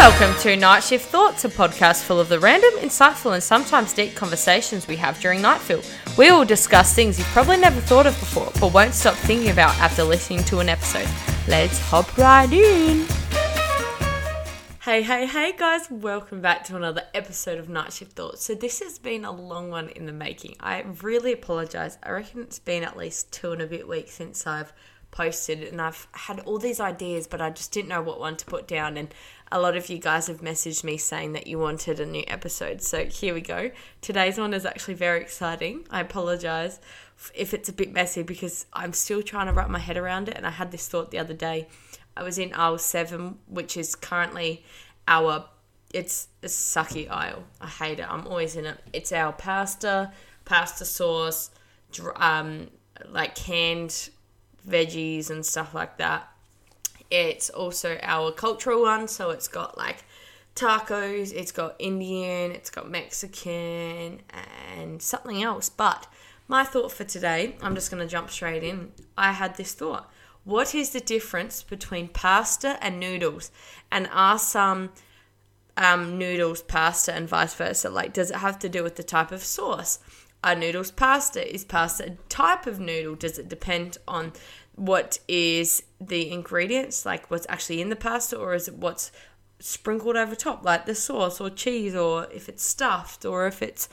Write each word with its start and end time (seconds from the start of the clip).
Welcome 0.00 0.34
to 0.40 0.56
Night 0.56 0.82
Shift 0.82 1.10
Thoughts, 1.10 1.44
a 1.44 1.50
podcast 1.50 2.04
full 2.04 2.18
of 2.18 2.30
the 2.30 2.40
random, 2.40 2.70
insightful, 2.80 3.34
and 3.34 3.42
sometimes 3.42 3.92
deep 3.92 4.14
conversations 4.14 4.88
we 4.88 4.96
have 4.96 5.20
during 5.20 5.40
Nightfill. 5.40 5.86
We 6.16 6.30
will 6.30 6.46
discuss 6.46 6.94
things 6.94 7.18
you've 7.18 7.28
probably 7.28 7.58
never 7.58 7.82
thought 7.82 8.06
of 8.06 8.18
before, 8.18 8.50
but 8.58 8.72
won't 8.72 8.94
stop 8.94 9.12
thinking 9.14 9.50
about 9.50 9.76
after 9.78 10.02
listening 10.02 10.42
to 10.44 10.60
an 10.60 10.70
episode. 10.70 11.06
Let's 11.46 11.78
hop 11.78 12.16
right 12.16 12.50
in. 12.50 13.06
Hey, 14.80 15.02
hey, 15.02 15.26
hey, 15.26 15.52
guys, 15.54 15.90
welcome 15.90 16.40
back 16.40 16.64
to 16.64 16.76
another 16.76 17.02
episode 17.12 17.58
of 17.58 17.68
Night 17.68 17.92
Shift 17.92 18.12
Thoughts. 18.12 18.42
So, 18.42 18.54
this 18.54 18.80
has 18.80 18.98
been 18.98 19.26
a 19.26 19.32
long 19.32 19.68
one 19.68 19.90
in 19.90 20.06
the 20.06 20.12
making. 20.12 20.56
I 20.60 20.80
really 21.02 21.34
apologize. 21.34 21.98
I 22.02 22.12
reckon 22.12 22.40
it's 22.40 22.58
been 22.58 22.84
at 22.84 22.96
least 22.96 23.32
two 23.32 23.52
and 23.52 23.60
a 23.60 23.66
bit 23.66 23.86
weeks 23.86 24.12
since 24.12 24.46
I've 24.46 24.72
posted, 25.10 25.62
and 25.62 25.80
I've 25.80 26.06
had 26.12 26.40
all 26.40 26.58
these 26.58 26.80
ideas, 26.80 27.26
but 27.26 27.40
I 27.40 27.50
just 27.50 27.72
didn't 27.72 27.88
know 27.88 28.02
what 28.02 28.20
one 28.20 28.36
to 28.36 28.46
put 28.46 28.68
down. 28.68 28.96
And 28.96 29.12
a 29.52 29.60
lot 29.60 29.76
of 29.76 29.88
you 29.88 29.98
guys 29.98 30.28
have 30.28 30.40
messaged 30.40 30.84
me 30.84 30.96
saying 30.96 31.32
that 31.32 31.46
you 31.46 31.58
wanted 31.58 31.98
a 31.98 32.06
new 32.06 32.24
episode. 32.28 32.82
So 32.82 33.06
here 33.06 33.34
we 33.34 33.40
go. 33.40 33.70
Today's 34.00 34.38
one 34.38 34.54
is 34.54 34.64
actually 34.64 34.94
very 34.94 35.20
exciting. 35.20 35.86
I 35.90 36.00
apologize 36.00 36.80
if 37.34 37.52
it's 37.52 37.68
a 37.68 37.72
bit 37.72 37.92
messy 37.92 38.22
because 38.22 38.66
I'm 38.72 38.92
still 38.92 39.22
trying 39.22 39.46
to 39.46 39.52
wrap 39.52 39.68
my 39.68 39.78
head 39.78 39.96
around 39.96 40.28
it. 40.28 40.36
And 40.36 40.46
I 40.46 40.50
had 40.50 40.70
this 40.70 40.88
thought 40.88 41.10
the 41.10 41.18
other 41.18 41.34
day. 41.34 41.68
I 42.16 42.22
was 42.22 42.38
in 42.38 42.52
aisle 42.54 42.78
seven, 42.78 43.38
which 43.46 43.76
is 43.76 43.94
currently 43.94 44.64
our. 45.08 45.46
It's 45.92 46.28
a 46.44 46.46
sucky 46.46 47.10
aisle. 47.10 47.42
I 47.60 47.66
hate 47.66 47.98
it. 47.98 48.06
I'm 48.08 48.24
always 48.28 48.54
in 48.54 48.64
it. 48.64 48.78
It's 48.92 49.10
our 49.10 49.32
pasta, 49.32 50.12
pasta 50.44 50.84
sauce, 50.84 51.50
um, 52.14 52.68
like 53.08 53.34
canned 53.34 54.10
veggies 54.68 55.30
and 55.30 55.44
stuff 55.44 55.74
like 55.74 55.96
that. 55.98 56.28
It's 57.10 57.50
also 57.50 57.98
our 58.02 58.30
cultural 58.30 58.82
one, 58.82 59.08
so 59.08 59.30
it's 59.30 59.48
got 59.48 59.76
like 59.76 60.04
tacos, 60.54 61.32
it's 61.32 61.52
got 61.52 61.74
Indian, 61.78 62.52
it's 62.52 62.70
got 62.70 62.88
Mexican, 62.88 64.20
and 64.76 65.02
something 65.02 65.42
else. 65.42 65.68
But 65.68 66.06
my 66.46 66.64
thought 66.64 66.92
for 66.92 67.04
today, 67.04 67.56
I'm 67.62 67.74
just 67.74 67.90
going 67.90 68.02
to 68.02 68.08
jump 68.08 68.30
straight 68.30 68.62
in. 68.62 68.92
I 69.16 69.32
had 69.32 69.56
this 69.56 69.74
thought 69.74 70.10
what 70.44 70.74
is 70.74 70.90
the 70.90 71.00
difference 71.00 71.62
between 71.62 72.08
pasta 72.08 72.78
and 72.82 72.98
noodles? 72.98 73.50
And 73.90 74.08
are 74.12 74.38
some 74.38 74.90
um, 75.76 76.18
noodles 76.18 76.62
pasta 76.62 77.14
and 77.14 77.28
vice 77.28 77.54
versa? 77.54 77.90
Like, 77.90 78.12
does 78.12 78.30
it 78.30 78.36
have 78.36 78.58
to 78.60 78.68
do 78.68 78.82
with 78.82 78.96
the 78.96 79.02
type 79.02 79.32
of 79.32 79.44
sauce? 79.44 79.98
Are 80.42 80.54
noodles 80.54 80.90
pasta? 80.90 81.52
Is 81.52 81.64
pasta 81.64 82.04
a 82.04 82.10
type 82.28 82.66
of 82.66 82.80
noodle? 82.80 83.14
Does 83.14 83.38
it 83.38 83.48
depend 83.48 83.98
on 84.08 84.32
what 84.74 85.18
is 85.28 85.82
the 86.00 86.30
ingredients, 86.30 87.04
like 87.04 87.30
what's 87.30 87.46
actually 87.50 87.82
in 87.82 87.90
the 87.90 87.96
pasta, 87.96 88.36
or 88.36 88.54
is 88.54 88.68
it 88.68 88.74
what's 88.74 89.12
sprinkled 89.58 90.16
over 90.16 90.34
top, 90.34 90.64
like 90.64 90.86
the 90.86 90.94
sauce 90.94 91.38
or 91.38 91.50
cheese, 91.50 91.94
or 91.94 92.26
if 92.32 92.48
it's 92.48 92.64
stuffed, 92.64 93.26
or 93.26 93.46
if 93.46 93.60
it's 93.60 93.90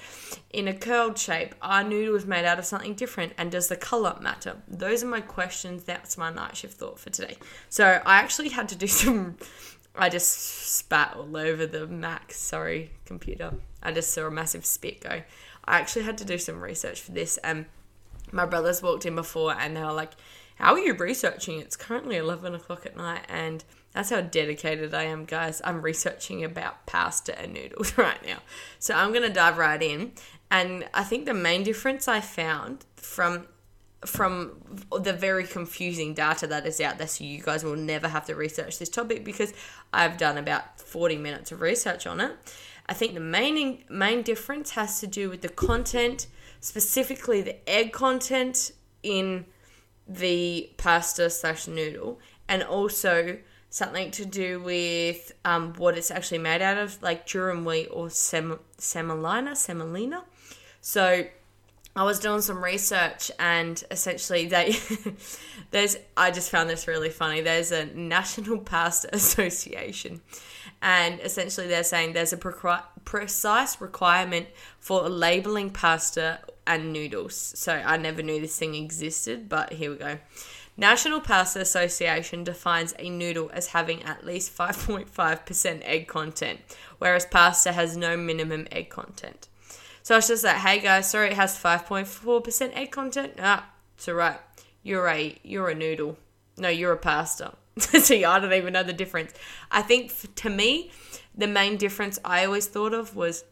in 0.52 0.70
a 0.70 0.74
curled 0.74 1.18
shape? 1.18 1.54
Are 1.62 1.84
noodles 1.84 2.26
made 2.26 2.46
out 2.46 2.60
of 2.60 2.66
something 2.66 2.94
different, 2.94 3.34
and 3.38 3.52
does 3.52 3.68
the 3.68 3.76
color 3.76 4.18
matter? 4.22 4.56
Those 4.70 5.04
are 5.04 5.08
my 5.08 5.22
questions. 5.22 5.84
That's 5.84 6.18
my 6.18 6.32
night 6.32 6.56
shift 6.56 6.78
thought 6.78 6.98
for 6.98 7.10
today. 7.10 7.38
So 7.68 8.02
I 8.06 8.20
actually 8.20 8.50
had 8.50 8.70
to 8.70 8.76
do 8.76 8.88
some. 8.88 9.38
I 10.00 10.10
just 10.10 10.30
spat 10.30 11.16
all 11.18 11.36
over 11.36 11.66
the 11.66 11.88
Mac. 11.88 12.32
Sorry, 12.32 12.92
computer. 13.04 13.56
I 13.84 13.92
just 13.92 14.12
saw 14.14 14.28
a 14.28 14.32
massive 14.32 14.66
spit 14.66 15.02
go. 15.02 15.24
I 15.68 15.80
actually 15.80 16.04
had 16.04 16.18
to 16.20 16.26
do 16.26 16.38
some 16.38 16.62
research 16.62 17.02
for 17.02 17.12
this, 17.12 17.38
and 17.38 17.66
my 18.32 18.46
brothers 18.46 18.82
walked 18.82 19.06
in 19.06 19.16
before, 19.16 19.54
and 19.54 19.76
they 19.76 19.82
were 19.82 19.94
like 19.94 20.14
how 20.58 20.74
are 20.74 20.80
you 20.80 20.94
researching? 20.96 21.60
It's 21.60 21.76
currently 21.76 22.16
11 22.18 22.56
o'clock 22.56 22.86
at 22.86 22.98
night, 22.98 23.22
and 23.30 23.64
that's 23.94 24.10
how 24.10 24.22
dedicated 24.22 24.94
I 24.94 25.04
am, 25.04 25.26
guys. 25.26 25.62
I'm 25.64 25.84
researching 25.84 26.44
about 26.44 26.86
pasta 26.88 27.40
and 27.40 27.54
noodles 27.54 27.96
right 27.98 28.24
now. 28.26 28.40
So 28.80 28.96
I'm 28.96 29.12
going 29.12 29.24
to 29.24 29.34
dive 29.34 29.58
right 29.58 29.82
in. 29.82 30.14
And 30.50 30.88
I 30.94 31.04
think 31.04 31.26
the 31.26 31.34
main 31.34 31.64
difference 31.64 32.08
I 32.08 32.22
found 32.22 32.86
from 32.96 33.48
from 34.06 34.52
the 35.02 35.12
very 35.12 35.44
confusing 35.44 36.14
data 36.14 36.46
that 36.46 36.68
is 36.68 36.80
out 36.80 37.00
there 37.00 37.08
so 37.08 37.24
you 37.24 37.42
guys 37.42 37.64
will 37.64 37.76
never 37.76 38.08
have 38.08 38.24
to 38.24 38.36
research 38.36 38.78
this 38.78 38.90
topic 38.90 39.26
because 39.26 39.52
I've 39.92 40.18
done 40.18 40.38
about 40.38 40.80
40 40.80 41.18
minutes 41.18 41.52
of 41.52 41.62
research 41.62 42.06
on 42.06 42.22
it. 42.22 42.32
I 42.90 42.94
think 42.94 43.14
the 43.14 43.20
main 43.20 43.84
main 43.90 44.22
difference 44.22 44.72
has 44.72 45.00
to 45.02 45.08
do 45.08 45.30
with 45.30 45.42
the 45.42 45.50
content, 45.50 46.28
specifically 46.60 47.42
the 47.42 47.70
egg 47.70 47.92
content 47.92 48.72
in 49.04 49.46
the 50.08 50.72
pasta 50.78 51.30
slash 51.30 51.68
noodle, 51.68 52.20
and 52.48 52.64
also 52.64 53.40
something 53.70 54.10
to 54.12 54.26
do 54.26 54.62
with 54.62 55.34
um, 55.44 55.74
what 55.74 55.98
it's 55.98 56.12
actually 56.12 56.38
made 56.38 56.62
out 56.62 56.78
of, 56.78 57.02
like 57.04 57.28
durum 57.28 57.66
wheat 57.66 57.88
or 57.92 58.10
sem- 58.10 58.60
semolina, 58.78 59.56
semolina. 59.56 60.24
So 60.80 61.26
I 61.98 62.04
was 62.04 62.20
doing 62.20 62.42
some 62.42 62.64
research, 62.64 63.32
and 63.40 63.84
essentially, 63.90 64.46
they 64.46 64.76
there's 65.72 65.98
I 66.16 66.30
just 66.30 66.52
found 66.52 66.70
this 66.70 66.88
really 66.88 67.10
funny. 67.10 67.42
There's 67.42 67.72
a 67.72 67.86
National 67.88 68.60
Pasta 68.60 69.10
Association, 69.14 70.22
and 70.82 71.20
essentially 71.22 71.68
they're 71.68 71.84
saying 71.84 72.14
there's 72.14 72.34
a 72.34 72.38
pre- 72.38 72.76
precise 73.04 73.82
requirement 73.82 74.48
for 74.80 75.10
labeling 75.10 75.72
pasta 75.72 76.40
and 76.68 76.94
noodles. 76.94 77.36
So 77.36 77.74
I 77.74 77.98
never 77.98 78.22
knew 78.22 78.42
this 78.42 78.58
thing 78.58 78.76
existed, 78.76 79.50
but 79.50 79.74
here 79.74 79.92
we 79.92 79.98
go. 79.98 80.20
National 80.80 81.20
Pasta 81.20 81.60
Association 81.60 82.44
defines 82.44 82.94
a 83.00 83.10
noodle 83.10 83.50
as 83.52 83.68
having 83.68 84.04
at 84.04 84.24
least 84.24 84.56
5.5% 84.56 85.82
egg 85.84 86.08
content, 86.08 86.60
whereas 87.00 87.26
pasta 87.26 87.72
has 87.72 87.98
no 87.98 88.16
minimum 88.16 88.68
egg 88.72 88.92
content. 88.92 89.48
So 90.08 90.16
it's 90.16 90.30
just 90.30 90.46
like, 90.46 90.56
hey 90.56 90.80
guys, 90.80 91.10
sorry, 91.10 91.32
it 91.32 91.34
has 91.34 91.62
5.4% 91.62 92.72
egg 92.74 92.92
content. 92.92 93.34
Ah, 93.40 93.70
it's 93.98 94.08
alright. 94.08 94.40
You're 94.82 95.06
a 95.10 95.38
you're 95.44 95.68
a 95.68 95.76
noodle. 95.76 96.18
No, 96.58 96.70
you're 96.70 96.94
a 96.94 96.98
pasta. 96.98 97.56
See, 97.78 98.24
I 98.24 98.40
don't 98.40 98.54
even 98.54 98.72
know 98.72 98.84
the 98.84 98.94
difference. 98.94 99.34
I 99.70 99.82
think 99.82 100.14
to 100.36 100.50
me, 100.50 100.92
the 101.36 101.46
main 101.46 101.76
difference 101.76 102.20
I 102.24 102.46
always 102.46 102.68
thought 102.68 102.94
of 102.94 103.18
was 103.18 103.44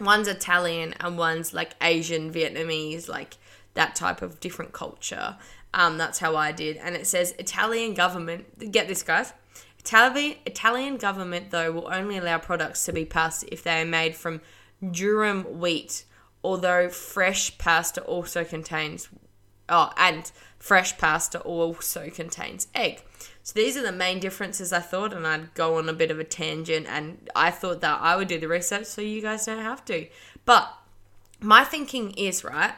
one's 0.00 0.26
Italian 0.26 0.94
and 1.00 1.18
one's 1.18 1.52
like 1.52 1.72
Asian, 1.82 2.32
Vietnamese, 2.32 3.06
like 3.06 3.36
that 3.74 3.94
type 3.94 4.22
of 4.22 4.40
different 4.40 4.72
culture. 4.72 5.36
Um, 5.74 5.98
that's 5.98 6.18
how 6.18 6.34
I 6.34 6.50
did. 6.50 6.78
And 6.78 6.96
it 6.96 7.06
says 7.06 7.34
Italian 7.38 7.92
government, 7.92 8.72
get 8.72 8.88
this, 8.88 9.02
guys. 9.02 9.34
Italian, 9.78 10.36
Italian 10.46 10.96
government, 10.96 11.50
though, 11.50 11.70
will 11.72 11.92
only 11.92 12.16
allow 12.16 12.38
products 12.38 12.86
to 12.86 12.92
be 12.94 13.04
passed 13.04 13.44
if 13.52 13.62
they 13.62 13.82
are 13.82 13.84
made 13.84 14.16
from 14.16 14.40
durum 14.82 15.58
wheat, 15.58 16.04
although 16.42 16.88
fresh 16.88 17.56
pasta 17.58 18.02
also 18.02 18.44
contains, 18.44 19.08
oh, 19.68 19.92
and 19.96 20.30
fresh 20.58 20.96
pasta 20.98 21.40
also 21.40 22.10
contains 22.10 22.68
egg. 22.74 23.02
So 23.42 23.54
these 23.54 23.76
are 23.76 23.82
the 23.82 23.92
main 23.92 24.20
differences 24.20 24.72
I 24.72 24.80
thought, 24.80 25.12
and 25.12 25.26
I'd 25.26 25.54
go 25.54 25.78
on 25.78 25.88
a 25.88 25.94
bit 25.94 26.10
of 26.10 26.18
a 26.18 26.24
tangent, 26.24 26.86
and 26.88 27.28
I 27.34 27.50
thought 27.50 27.80
that 27.80 28.00
I 28.00 28.16
would 28.16 28.28
do 28.28 28.38
the 28.38 28.48
research 28.48 28.86
so 28.86 29.00
you 29.00 29.22
guys 29.22 29.46
don't 29.46 29.62
have 29.62 29.84
to. 29.86 30.06
But 30.44 30.72
my 31.40 31.64
thinking 31.64 32.12
is 32.12 32.44
right. 32.44 32.74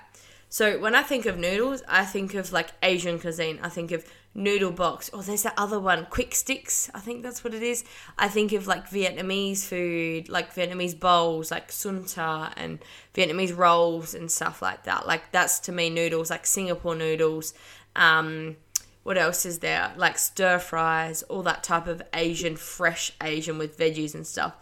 So 0.48 0.78
when 0.78 0.94
I 0.94 1.02
think 1.02 1.26
of 1.26 1.38
noodles, 1.38 1.82
I 1.88 2.04
think 2.04 2.34
of 2.34 2.52
like 2.52 2.70
Asian 2.82 3.18
cuisine. 3.18 3.58
I 3.62 3.68
think 3.68 3.90
of 3.90 4.04
noodle 4.34 4.72
box. 4.72 5.08
Or 5.10 5.18
oh, 5.18 5.22
there's 5.22 5.42
that 5.42 5.54
other 5.56 5.78
one, 5.78 6.06
quick 6.06 6.34
sticks. 6.34 6.90
I 6.94 7.00
think 7.00 7.22
that's 7.22 7.44
what 7.44 7.54
it 7.54 7.62
is. 7.62 7.84
I 8.18 8.28
think 8.28 8.52
of 8.52 8.66
like 8.66 8.88
Vietnamese 8.88 9.64
food, 9.64 10.28
like 10.28 10.54
Vietnamese 10.54 10.98
bowls, 10.98 11.50
like 11.50 11.70
sun 11.72 12.04
ta 12.04 12.52
and 12.56 12.78
Vietnamese 13.14 13.56
rolls 13.56 14.14
and 14.14 14.30
stuff 14.30 14.62
like 14.62 14.84
that. 14.84 15.06
Like 15.06 15.32
that's 15.32 15.58
to 15.60 15.72
me 15.72 15.90
noodles, 15.90 16.30
like 16.30 16.46
Singapore 16.46 16.94
noodles. 16.94 17.54
Um, 17.94 18.56
what 19.02 19.18
else 19.18 19.44
is 19.44 19.58
there? 19.58 19.92
Like 19.96 20.18
stir 20.18 20.58
fries, 20.58 21.22
all 21.24 21.42
that 21.42 21.62
type 21.62 21.86
of 21.86 22.02
Asian, 22.14 22.56
fresh 22.56 23.12
Asian 23.22 23.58
with 23.58 23.78
veggies 23.78 24.14
and 24.14 24.26
stuff. 24.26 24.54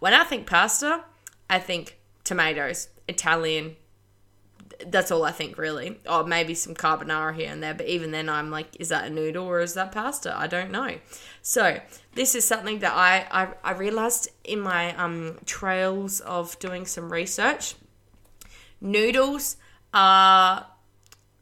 When 0.00 0.14
I 0.14 0.24
think 0.24 0.46
pasta, 0.46 1.04
I 1.48 1.58
think 1.58 1.98
tomatoes, 2.24 2.88
Italian. 3.08 3.76
That's 4.86 5.10
all 5.10 5.24
I 5.24 5.32
think, 5.32 5.58
really. 5.58 5.98
Or 6.08 6.24
maybe 6.24 6.54
some 6.54 6.74
carbonara 6.74 7.34
here 7.34 7.50
and 7.50 7.62
there, 7.62 7.74
but 7.74 7.86
even 7.86 8.10
then, 8.10 8.28
I'm 8.28 8.50
like, 8.50 8.68
is 8.78 8.88
that 8.88 9.04
a 9.06 9.10
noodle 9.10 9.46
or 9.46 9.60
is 9.60 9.74
that 9.74 9.92
pasta? 9.92 10.36
I 10.36 10.46
don't 10.46 10.70
know. 10.70 10.98
So, 11.42 11.80
this 12.14 12.34
is 12.34 12.44
something 12.44 12.80
that 12.80 12.92
I, 12.92 13.26
I, 13.30 13.48
I 13.64 13.72
realized 13.72 14.28
in 14.44 14.60
my 14.60 14.94
um, 14.96 15.38
trails 15.44 16.20
of 16.20 16.58
doing 16.58 16.86
some 16.86 17.12
research. 17.12 17.74
Noodles 18.80 19.56
are 19.94 20.66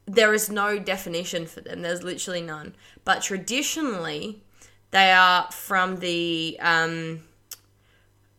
there 0.06 0.34
is 0.34 0.50
no 0.50 0.78
definition 0.78 1.46
for 1.46 1.60
them. 1.60 1.82
There's 1.82 2.02
literally 2.02 2.42
none. 2.42 2.74
But 3.04 3.22
traditionally, 3.22 4.42
they 4.90 5.12
are 5.12 5.50
from 5.52 5.96
the 5.96 6.58
um, 6.60 7.22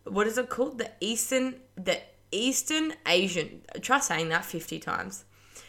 what 0.04 0.26
is 0.26 0.38
it 0.38 0.48
called? 0.48 0.78
The 0.78 0.90
Eastern 1.00 1.56
the 1.76 2.00
Eastern 2.32 2.94
Asian. 3.06 3.62
Try 3.80 4.00
saying 4.00 4.30
that 4.30 4.44
fifty 4.44 4.78
times. 4.78 5.24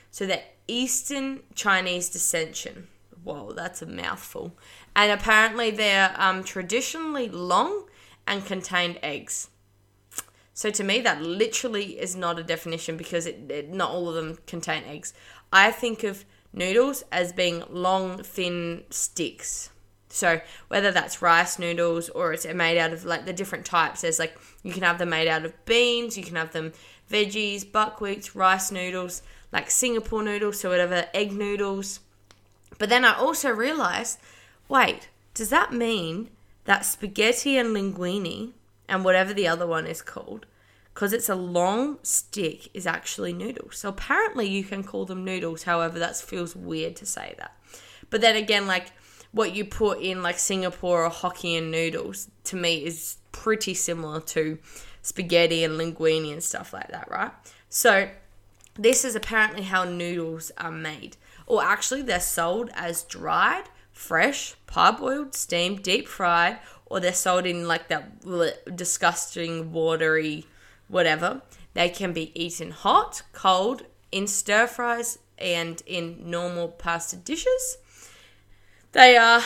So 0.10 0.26
the 0.26 0.42
Eastern 0.68 1.42
Chinese 1.54 2.10
dissension. 2.10 2.88
Whoa, 3.24 3.54
that's 3.54 3.82
a 3.82 3.86
mouthful. 3.86 4.58
And 4.96 5.12
apparently 5.12 5.72
they're 5.72 6.14
um, 6.18 6.44
traditionally 6.44 7.30
long 7.30 7.86
and 8.28 8.46
contained 8.46 9.00
eggs. 9.04 9.50
So 10.54 10.70
to 10.70 10.84
me, 10.84 11.02
that 11.02 11.22
literally 11.22 12.00
is 12.00 12.16
not 12.16 12.38
a 12.38 12.44
definition 12.44 12.96
because 12.96 13.26
it, 13.26 13.50
it, 13.50 13.70
not 13.72 13.92
all 13.92 14.08
of 14.08 14.16
them 14.16 14.38
contain 14.46 14.84
eggs. 14.84 15.14
I 15.52 15.72
think 15.72 16.04
of 16.04 16.26
noodles 16.54 17.04
as 17.12 17.34
being 17.34 17.64
long, 17.70 18.22
thin 18.22 18.84
sticks. 18.90 19.70
So 20.14 20.42
whether 20.68 20.92
that's 20.92 21.24
rice 21.24 21.58
noodles 21.58 22.10
or 22.10 22.34
it's 22.34 22.46
made 22.46 22.78
out 22.78 22.94
of 22.94 23.04
like 23.04 23.26
the 23.26 23.34
different 23.34 23.66
types, 23.66 24.02
there's 24.02 24.20
like 24.20 24.38
you 24.62 24.72
can 24.72 24.84
have 24.84 25.00
them 25.00 25.10
made 25.10 25.28
out 25.28 25.44
of 25.44 25.66
beans, 25.66 26.18
you 26.18 26.24
can 26.24 26.36
have 26.36 26.54
them 26.54 26.72
veggies, 27.10 27.66
buckwheats, 27.66 28.36
rice 28.36 28.72
noodles, 28.72 29.24
like 29.52 29.72
Singapore 29.72 30.24
noodles, 30.24 30.60
so 30.60 30.70
whatever, 30.70 31.08
egg 31.16 31.32
noodles. 31.32 32.00
But 32.78 32.90
then 32.90 33.04
I 33.04 33.16
also 33.16 33.50
realized, 33.50 34.20
wait, 34.70 35.10
does 35.34 35.50
that 35.50 35.74
mean 35.74 36.30
that 36.66 36.86
spaghetti 36.86 37.58
and 37.58 37.76
linguine 37.76 38.52
and 38.88 39.04
whatever 39.04 39.34
the 39.34 39.48
other 39.48 39.66
one 39.66 39.88
is 39.88 40.02
called, 40.02 40.46
because 40.94 41.12
it's 41.12 41.30
a 41.30 41.36
long 41.36 41.98
stick, 42.04 42.70
is 42.76 42.86
actually 42.86 43.34
noodles. 43.34 43.78
So 43.78 43.90
apparently 43.90 44.48
you 44.48 44.64
can 44.64 44.84
call 44.84 45.06
them 45.06 45.26
noodles. 45.26 45.64
However, 45.64 45.98
that 45.98 46.18
feels 46.18 46.56
weird 46.56 46.96
to 46.98 47.06
say 47.06 47.34
that. 47.40 47.58
But 48.12 48.22
then 48.22 48.36
again, 48.36 48.68
like 48.68 48.92
what 49.34 49.56
you 49.56 49.66
put 49.66 50.00
in 50.00 50.24
like 50.24 50.40
Singapore 50.40 51.06
or 51.06 51.10
Hokkien 51.10 51.70
noodles 51.70 52.30
to 52.46 52.56
me 52.56 52.86
is 52.86 53.18
pretty 53.32 53.74
similar 53.74 54.22
to 54.22 54.60
spaghetti 55.02 55.64
and 55.64 55.74
linguine 55.74 56.32
and 56.32 56.42
stuff 56.42 56.72
like 56.72 56.88
that, 56.90 57.10
right? 57.12 57.32
So 57.68 58.10
this 58.76 59.04
is 59.04 59.16
apparently 59.16 59.64
how 59.64 59.84
noodles 59.84 60.52
are 60.58 60.72
made. 60.72 61.18
Or 61.46 61.64
actually, 61.64 62.04
they're 62.04 62.20
sold 62.20 62.70
as 62.74 63.04
dried, 63.04 63.66
fresh, 63.92 64.56
parboiled, 64.68 65.34
steamed, 65.34 65.84
deep 65.84 66.08
fried, 66.08 66.60
or 66.86 67.00
they're 67.00 67.14
sold 67.14 67.46
in 67.46 67.68
like 67.68 67.88
that 67.90 68.76
disgusting, 68.76 69.74
watery, 69.74 70.46
whatever. 70.88 71.42
They 71.74 71.90
can 71.90 72.14
be 72.14 72.32
eaten 72.40 72.72
hot, 72.72 73.24
cold, 73.34 73.84
in 74.12 74.28
stir 74.28 74.68
fries, 74.68 75.18
and 75.40 75.82
in 75.88 76.30
normal 76.30 76.68
pasta 76.68 77.16
dishes. 77.16 77.78
They 78.94 79.18
are. 79.18 79.42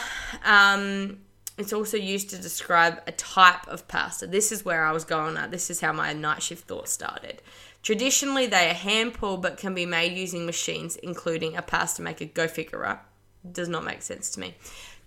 Um, 0.45 1.19
it's 1.57 1.73
also 1.73 1.97
used 1.97 2.29
to 2.29 2.37
describe 2.37 3.01
a 3.07 3.11
type 3.13 3.67
of 3.67 3.87
pasta. 3.87 4.27
This 4.27 4.51
is 4.51 4.63
where 4.63 4.85
I 4.85 4.91
was 4.91 5.03
going 5.03 5.37
at. 5.37 5.49
This 5.49 5.71
is 5.71 5.81
how 5.81 5.91
my 5.91 6.13
night 6.13 6.43
shift 6.43 6.67
thought 6.67 6.87
started. 6.87 7.41
Traditionally, 7.81 8.45
they 8.45 8.69
are 8.69 8.73
hand 8.73 9.15
pulled 9.15 9.41
but 9.41 9.57
can 9.57 9.73
be 9.73 9.85
made 9.85 10.17
using 10.17 10.45
machines, 10.45 10.97
including 10.97 11.55
a 11.55 11.61
pasta 11.61 12.01
maker. 12.01 12.25
Go 12.25 12.47
figure, 12.47 12.77
right? 12.79 12.99
Does 13.49 13.69
not 13.69 13.85
make 13.85 14.01
sense 14.01 14.29
to 14.31 14.39
me. 14.39 14.55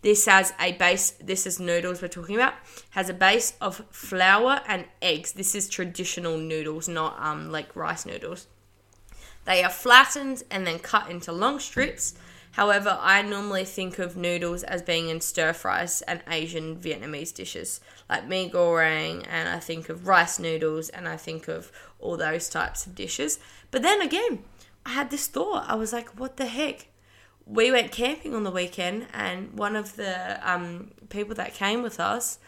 This 0.03 0.25
has 0.25 0.55
a 0.59 0.73
base, 0.73 1.11
this 1.23 1.47
is 1.47 1.61
noodles 1.61 2.01
we're 2.01 2.09
talking 2.09 2.35
about, 2.35 2.55
has 2.91 3.11
a 3.11 3.15
base 3.15 3.53
of 3.61 3.85
flour 3.91 4.63
and 4.67 4.87
eggs. 5.03 5.33
This 5.33 5.55
is 5.55 5.69
traditional 5.69 6.39
noodles, 6.39 6.89
not 6.89 7.17
um, 7.21 7.53
like 7.53 7.77
rice 7.77 8.07
noodles. 8.07 8.47
They 9.45 9.63
are 9.63 9.71
flattened 9.71 10.43
and 10.51 10.67
then 10.67 10.79
cut 10.79 11.11
into 11.11 11.33
long 11.33 11.61
strips. 11.61 12.15
However, 12.53 12.99
I 13.01 13.23
normally 13.23 13.65
think 13.65 13.99
of 13.99 14.17
noodles 14.17 14.65
as 14.65 14.83
being 14.83 15.09
in 15.09 15.21
stir 15.21 15.53
fries 15.53 16.03
and 16.03 16.23
Asian 16.29 16.77
Vietnamese 16.77 17.33
dishes 17.33 17.81
like 18.09 18.27
mee 18.27 18.51
goreng, 18.51 19.25
and 19.29 19.49
I 19.49 19.61
think 19.61 19.89
of 19.89 20.09
rice 20.09 20.39
noodles, 20.39 20.89
and 20.89 21.09
I 21.09 21.17
think 21.17 21.49
of 21.49 21.71
all 21.99 22.17
those 22.17 22.49
types 22.49 22.87
of 22.87 22.95
dishes. 22.95 23.39
But 23.71 23.83
then 23.83 24.01
again, 24.01 24.45
I 24.85 24.91
had 24.91 25.11
this 25.11 25.27
thought. 25.27 25.69
I 25.69 25.75
was 25.77 25.93
like, 25.93 26.19
what 26.19 26.37
the 26.37 26.47
heck? 26.47 26.89
we 27.51 27.73
went 27.73 27.91
camping 27.91 28.35
on 28.35 28.45
the 28.45 28.51
weekend, 28.51 29.07
and 29.13 29.59
one 29.59 29.75
of 29.75 29.97
the 29.97 30.39
um, 30.49 30.93
people 31.09 31.35
that 31.35 31.53
came 31.53 31.83
with 31.83 31.99
us, 31.99 32.39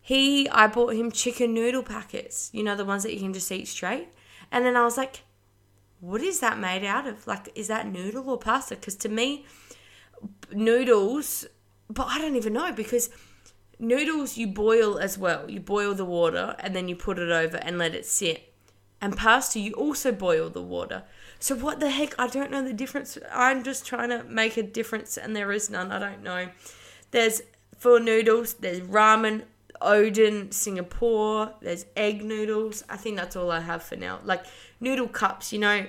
he 0.00 0.48
I 0.48 0.66
bought 0.66 0.94
him 0.94 1.12
chicken 1.12 1.54
noodle 1.54 1.84
packets. 1.84 2.50
You 2.52 2.64
know 2.64 2.74
the 2.74 2.84
ones 2.84 3.04
that 3.04 3.14
you 3.14 3.20
can 3.20 3.32
just 3.32 3.50
eat 3.52 3.68
straight. 3.68 4.08
And 4.50 4.64
then 4.66 4.76
I 4.76 4.82
was 4.82 4.96
like, 4.96 5.22
"What 6.00 6.22
is 6.22 6.40
that 6.40 6.58
made 6.58 6.84
out 6.84 7.06
of? 7.06 7.26
Like, 7.26 7.50
is 7.54 7.68
that 7.68 7.86
noodle 7.86 8.28
or 8.28 8.38
pasta?" 8.38 8.76
Because 8.76 8.96
to 8.96 9.08
me, 9.08 9.46
noodles, 10.52 11.46
but 11.88 12.06
I 12.08 12.18
don't 12.18 12.36
even 12.36 12.52
know 12.52 12.72
because 12.72 13.10
noodles 13.78 14.36
you 14.36 14.46
boil 14.46 14.98
as 14.98 15.16
well. 15.16 15.50
You 15.50 15.60
boil 15.60 15.94
the 15.94 16.04
water 16.04 16.56
and 16.58 16.74
then 16.74 16.88
you 16.88 16.96
put 16.96 17.18
it 17.18 17.30
over 17.30 17.56
and 17.58 17.78
let 17.78 17.94
it 17.94 18.06
sit. 18.06 18.52
And 19.00 19.16
pasta 19.16 19.60
you 19.60 19.72
also 19.74 20.10
boil 20.10 20.50
the 20.50 20.62
water. 20.62 21.04
So 21.38 21.54
what 21.54 21.78
the 21.78 21.90
heck? 21.90 22.18
I 22.18 22.26
don't 22.26 22.50
know 22.50 22.64
the 22.64 22.72
difference. 22.72 23.16
I'm 23.32 23.62
just 23.62 23.86
trying 23.86 24.08
to 24.08 24.24
make 24.24 24.56
a 24.56 24.62
difference, 24.62 25.16
and 25.16 25.36
there 25.36 25.52
is 25.52 25.70
none. 25.70 25.92
I 25.92 26.00
don't 26.00 26.22
know. 26.22 26.48
There's 27.12 27.42
for 27.78 28.00
noodles. 28.00 28.54
There's 28.54 28.80
ramen, 28.80 29.44
Udon, 29.80 30.52
Singapore. 30.52 31.54
There's 31.60 31.86
egg 31.96 32.24
noodles. 32.24 32.84
I 32.88 32.96
think 32.96 33.16
that's 33.16 33.36
all 33.36 33.50
I 33.50 33.60
have 33.60 33.82
for 33.82 33.96
now. 33.96 34.20
Like 34.24 34.44
noodle 34.80 35.08
cups, 35.08 35.52
you 35.52 35.58
know, 35.58 35.86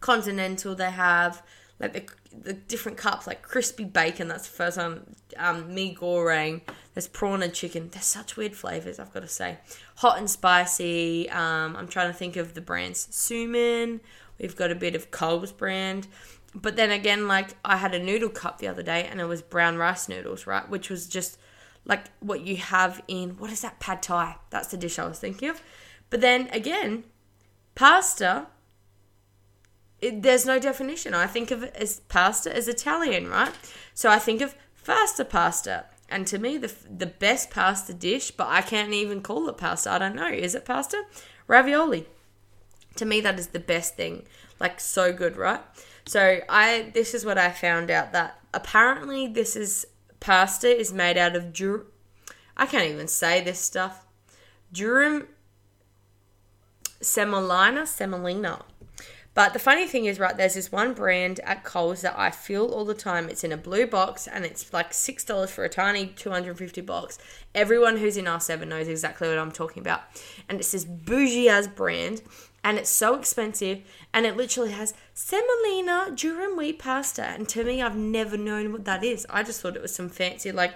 continental. 0.00 0.74
They 0.74 0.90
have 0.90 1.42
like 1.78 1.92
the 1.92 2.04
the 2.32 2.52
different 2.52 2.96
cups, 2.96 3.26
like 3.26 3.42
crispy 3.42 3.84
bacon. 3.84 4.28
That's 4.28 4.48
the 4.48 4.54
first 4.56 4.76
one. 4.76 5.14
Um, 5.36 5.74
mee 5.74 5.94
goreng. 5.94 6.60
There's 6.94 7.08
prawn 7.08 7.42
and 7.42 7.52
chicken. 7.52 7.88
There's 7.90 8.04
such 8.04 8.36
weird 8.36 8.54
flavors. 8.54 8.98
I've 8.98 9.12
got 9.12 9.20
to 9.20 9.28
say, 9.28 9.58
hot 9.96 10.18
and 10.18 10.30
spicy. 10.30 11.28
Um, 11.30 11.76
I'm 11.76 11.88
trying 11.88 12.08
to 12.08 12.16
think 12.16 12.36
of 12.36 12.54
the 12.54 12.60
brands. 12.60 13.08
Suimin. 13.10 14.00
We've 14.38 14.56
got 14.56 14.70
a 14.70 14.74
bit 14.74 14.94
of 14.94 15.10
Coles 15.10 15.52
brand. 15.52 16.06
But 16.54 16.76
then 16.76 16.90
again, 16.90 17.28
like 17.28 17.56
I 17.64 17.76
had 17.76 17.94
a 17.94 17.98
noodle 17.98 18.28
cup 18.28 18.58
the 18.58 18.68
other 18.68 18.82
day 18.82 19.04
and 19.04 19.20
it 19.20 19.24
was 19.24 19.42
brown 19.42 19.76
rice 19.76 20.08
noodles, 20.08 20.46
right? 20.46 20.68
Which 20.68 20.90
was 20.90 21.06
just 21.06 21.38
like 21.84 22.06
what 22.20 22.42
you 22.42 22.56
have 22.56 23.02
in 23.08 23.30
what 23.38 23.50
is 23.50 23.62
that 23.62 23.80
pad 23.80 24.02
thai? 24.02 24.36
That's 24.50 24.68
the 24.68 24.76
dish 24.76 24.98
I 24.98 25.06
was 25.06 25.18
thinking 25.18 25.48
of. 25.48 25.62
But 26.08 26.20
then 26.20 26.48
again, 26.48 27.04
pasta. 27.74 28.46
It, 30.00 30.22
there's 30.22 30.46
no 30.46 30.58
definition. 30.58 31.12
I 31.12 31.26
think 31.26 31.50
of 31.50 31.62
it 31.62 31.76
as 31.76 32.00
pasta 32.08 32.54
as 32.54 32.68
Italian, 32.68 33.28
right? 33.28 33.52
So 33.92 34.08
I 34.08 34.18
think 34.18 34.40
of 34.40 34.54
Faster 34.74 35.24
Pasta, 35.24 35.84
and 36.08 36.26
to 36.26 36.38
me, 36.38 36.56
the 36.56 36.72
the 36.88 37.06
best 37.06 37.50
pasta 37.50 37.92
dish, 37.92 38.30
but 38.30 38.46
I 38.48 38.62
can't 38.62 38.94
even 38.94 39.20
call 39.20 39.46
it 39.50 39.58
pasta. 39.58 39.92
I 39.92 39.98
don't 39.98 40.16
know. 40.16 40.28
Is 40.28 40.54
it 40.54 40.64
pasta? 40.64 41.04
Ravioli 41.46 42.06
to 42.96 43.04
me 43.04 43.20
that 43.20 43.38
is 43.38 43.48
the 43.48 43.60
best 43.60 43.96
thing 43.96 44.22
like 44.58 44.80
so 44.80 45.12
good 45.12 45.36
right 45.36 45.60
so 46.06 46.40
i 46.48 46.90
this 46.94 47.14
is 47.14 47.24
what 47.24 47.38
i 47.38 47.50
found 47.50 47.90
out 47.90 48.12
that 48.12 48.38
apparently 48.52 49.26
this 49.26 49.56
is 49.56 49.86
pasta 50.20 50.68
is 50.68 50.92
made 50.92 51.16
out 51.16 51.34
of 51.34 51.52
dur 51.52 51.86
i 52.56 52.66
can't 52.66 52.90
even 52.90 53.08
say 53.08 53.42
this 53.42 53.58
stuff 53.58 54.06
durum 54.72 55.26
semolina 57.00 57.86
semolina 57.86 58.62
but 59.32 59.52
the 59.52 59.60
funny 59.60 59.86
thing 59.86 60.06
is, 60.06 60.18
right, 60.18 60.36
there's 60.36 60.54
this 60.54 60.72
one 60.72 60.92
brand 60.92 61.38
at 61.40 61.62
Coles 61.62 62.00
that 62.00 62.18
I 62.18 62.30
feel 62.30 62.66
all 62.66 62.84
the 62.84 62.94
time. 62.94 63.28
It's 63.28 63.44
in 63.44 63.52
a 63.52 63.56
blue 63.56 63.86
box 63.86 64.26
and 64.26 64.44
it's 64.44 64.72
like 64.72 64.90
$6 64.90 65.48
for 65.48 65.64
a 65.64 65.68
tiny 65.68 66.08
250 66.08 66.80
box. 66.80 67.18
Everyone 67.54 67.96
who's 67.96 68.16
in 68.16 68.24
R7 68.24 68.66
knows 68.66 68.88
exactly 68.88 69.28
what 69.28 69.38
I'm 69.38 69.52
talking 69.52 69.82
about. 69.82 70.02
And 70.48 70.58
it's 70.58 70.72
this 70.72 70.84
bougie 70.84 71.48
as 71.48 71.68
brand 71.68 72.22
and 72.62 72.78
it's 72.78 72.90
so 72.90 73.14
expensive. 73.14 73.80
And 74.12 74.26
it 74.26 74.36
literally 74.36 74.72
has 74.72 74.94
semolina 75.14 76.12
durum 76.14 76.56
wheat 76.56 76.78
pasta. 76.78 77.24
And 77.24 77.48
to 77.50 77.64
me 77.64 77.82
i've 77.82 77.96
never 77.96 78.36
known 78.36 78.72
what 78.72 78.84
that 78.84 79.02
is. 79.04 79.26
I 79.30 79.42
just 79.42 79.60
thought 79.60 79.76
it 79.76 79.82
was 79.82 79.94
some 79.94 80.08
fancy 80.08 80.52
like 80.52 80.74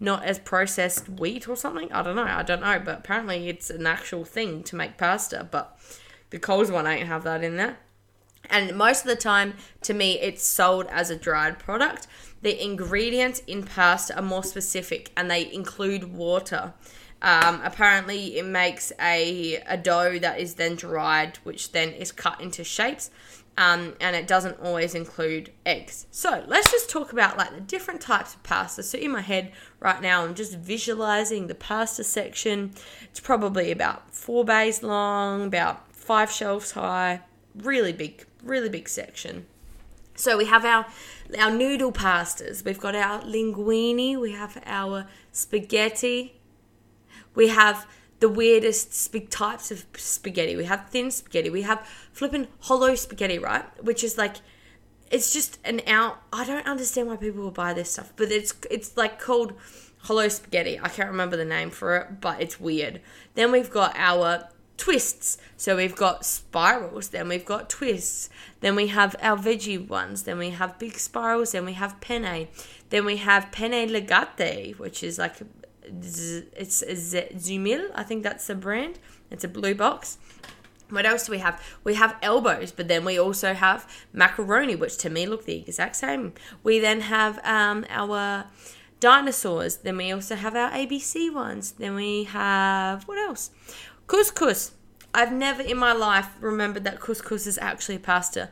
not 0.00 0.24
as 0.24 0.38
processed 0.38 1.08
wheat 1.08 1.48
or 1.48 1.56
something. 1.56 1.92
I 1.92 2.02
don't 2.02 2.16
know. 2.16 2.24
I 2.24 2.42
don't 2.42 2.60
know. 2.60 2.80
But 2.84 2.98
apparently 2.98 3.48
it's 3.48 3.70
an 3.70 3.86
actual 3.86 4.24
thing 4.24 4.62
to 4.64 4.76
make 4.76 4.98
pasta. 4.98 5.46
But 5.48 5.78
the 6.30 6.38
coles 6.38 6.70
one 6.70 6.86
ain't 6.86 7.06
have 7.06 7.24
that 7.24 7.44
in 7.44 7.56
there. 7.56 7.78
And 8.50 8.76
most 8.76 9.02
of 9.02 9.06
the 9.06 9.16
time 9.16 9.54
to 9.82 9.94
me 9.94 10.18
it's 10.18 10.42
sold 10.42 10.86
as 10.86 11.08
a 11.08 11.16
dried 11.16 11.58
product. 11.58 12.08
The 12.42 12.62
ingredients 12.62 13.40
in 13.46 13.62
pasta 13.62 14.16
are 14.16 14.22
more 14.22 14.42
specific 14.42 15.12
and 15.16 15.30
they 15.30 15.50
include 15.52 16.12
water 16.12 16.74
um, 17.22 17.60
apparently, 17.62 18.36
it 18.36 18.44
makes 18.44 18.92
a, 19.00 19.62
a 19.66 19.76
dough 19.76 20.18
that 20.18 20.40
is 20.40 20.54
then 20.54 20.74
dried, 20.74 21.38
which 21.44 21.72
then 21.72 21.90
is 21.90 22.10
cut 22.10 22.40
into 22.40 22.64
shapes. 22.64 23.10
Um, 23.56 23.94
and 24.00 24.16
it 24.16 24.26
doesn't 24.26 24.58
always 24.60 24.94
include 24.94 25.52
eggs. 25.66 26.06
So 26.10 26.42
let's 26.46 26.70
just 26.70 26.88
talk 26.88 27.12
about 27.12 27.36
like 27.36 27.54
the 27.54 27.60
different 27.60 28.00
types 28.00 28.34
of 28.34 28.42
pasta. 28.42 28.82
So 28.82 28.96
in 28.96 29.12
my 29.12 29.20
head 29.20 29.52
right 29.78 30.00
now, 30.00 30.24
I'm 30.24 30.34
just 30.34 30.56
visualizing 30.56 31.46
the 31.46 31.54
pasta 31.54 32.02
section. 32.02 32.72
It's 33.04 33.20
probably 33.20 33.70
about 33.70 34.14
four 34.14 34.42
bays 34.44 34.82
long, 34.82 35.44
about 35.44 35.94
five 35.94 36.32
shelves 36.32 36.72
high, 36.72 37.20
really 37.54 37.92
big, 37.92 38.24
really 38.42 38.70
big 38.70 38.88
section. 38.88 39.44
So 40.14 40.38
we 40.38 40.46
have 40.46 40.64
our 40.64 40.86
our 41.38 41.50
noodle 41.50 41.92
pastas. 41.92 42.64
We've 42.64 42.80
got 42.80 42.94
our 42.94 43.20
linguine. 43.20 44.18
We 44.18 44.32
have 44.32 44.60
our 44.64 45.06
spaghetti. 45.30 46.34
We 47.34 47.48
have 47.48 47.86
the 48.20 48.28
weirdest 48.28 48.94
sp- 48.94 49.28
types 49.30 49.70
of 49.70 49.84
spaghetti. 49.96 50.56
We 50.56 50.64
have 50.64 50.88
thin 50.90 51.10
spaghetti. 51.10 51.50
We 51.50 51.62
have 51.62 51.86
flipping 52.12 52.48
hollow 52.60 52.94
spaghetti, 52.94 53.38
right? 53.38 53.64
Which 53.82 54.04
is 54.04 54.16
like 54.16 54.36
it's 55.10 55.32
just 55.32 55.58
an 55.64 55.82
out. 55.86 56.22
I 56.32 56.44
don't 56.44 56.66
understand 56.66 57.08
why 57.08 57.16
people 57.16 57.42
will 57.42 57.50
buy 57.50 57.74
this 57.74 57.92
stuff, 57.92 58.12
but 58.16 58.30
it's 58.30 58.54
it's 58.70 58.96
like 58.96 59.20
called 59.20 59.52
hollow 59.98 60.28
spaghetti. 60.28 60.80
I 60.80 60.88
can't 60.88 61.10
remember 61.10 61.36
the 61.36 61.44
name 61.44 61.70
for 61.70 61.96
it, 61.96 62.20
but 62.20 62.40
it's 62.40 62.58
weird. 62.58 63.00
Then 63.34 63.52
we've 63.52 63.70
got 63.70 63.94
our 63.96 64.48
twists. 64.76 65.38
So 65.56 65.76
we've 65.76 65.94
got 65.94 66.24
spirals, 66.24 67.08
then 67.08 67.28
we've 67.28 67.44
got 67.44 67.70
twists, 67.70 68.28
then 68.60 68.74
we 68.74 68.88
have 68.88 69.14
our 69.22 69.36
veggie 69.36 69.86
ones, 69.86 70.24
then 70.24 70.38
we 70.38 70.50
have 70.50 70.78
big 70.78 70.98
spirals, 70.98 71.52
then 71.52 71.64
we 71.64 71.74
have 71.74 72.00
penne, 72.00 72.48
then 72.90 73.04
we 73.04 73.18
have 73.18 73.52
penne 73.52 73.90
rigate, 73.90 74.78
which 74.80 75.04
is 75.04 75.18
like 75.18 75.36
it's 75.84 76.82
Zumil, 76.84 77.90
I 77.94 78.02
think 78.02 78.22
that's 78.22 78.46
the 78.46 78.54
brand. 78.54 78.98
It's 79.30 79.44
a 79.44 79.48
blue 79.48 79.74
box. 79.74 80.18
What 80.90 81.06
else 81.06 81.26
do 81.26 81.32
we 81.32 81.38
have? 81.38 81.62
We 81.84 81.94
have 81.94 82.16
elbows, 82.22 82.70
but 82.70 82.86
then 82.86 83.04
we 83.04 83.18
also 83.18 83.54
have 83.54 83.90
macaroni, 84.12 84.76
which 84.76 84.98
to 84.98 85.10
me 85.10 85.26
look 85.26 85.46
the 85.46 85.60
exact 85.60 85.96
same. 85.96 86.34
We 86.62 86.80
then 86.80 87.00
have 87.00 87.40
um, 87.44 87.86
our 87.88 88.44
dinosaurs. 89.00 89.78
Then 89.78 89.96
we 89.96 90.12
also 90.12 90.36
have 90.36 90.54
our 90.54 90.70
ABC 90.70 91.32
ones. 91.32 91.72
Then 91.72 91.94
we 91.94 92.24
have 92.24 93.04
what 93.08 93.18
else? 93.18 93.50
Couscous. 94.06 94.72
I've 95.14 95.32
never 95.32 95.62
in 95.62 95.78
my 95.78 95.92
life 95.92 96.28
remembered 96.40 96.84
that 96.84 97.00
couscous 97.00 97.46
is 97.46 97.58
actually 97.58 97.98
pasta. 97.98 98.50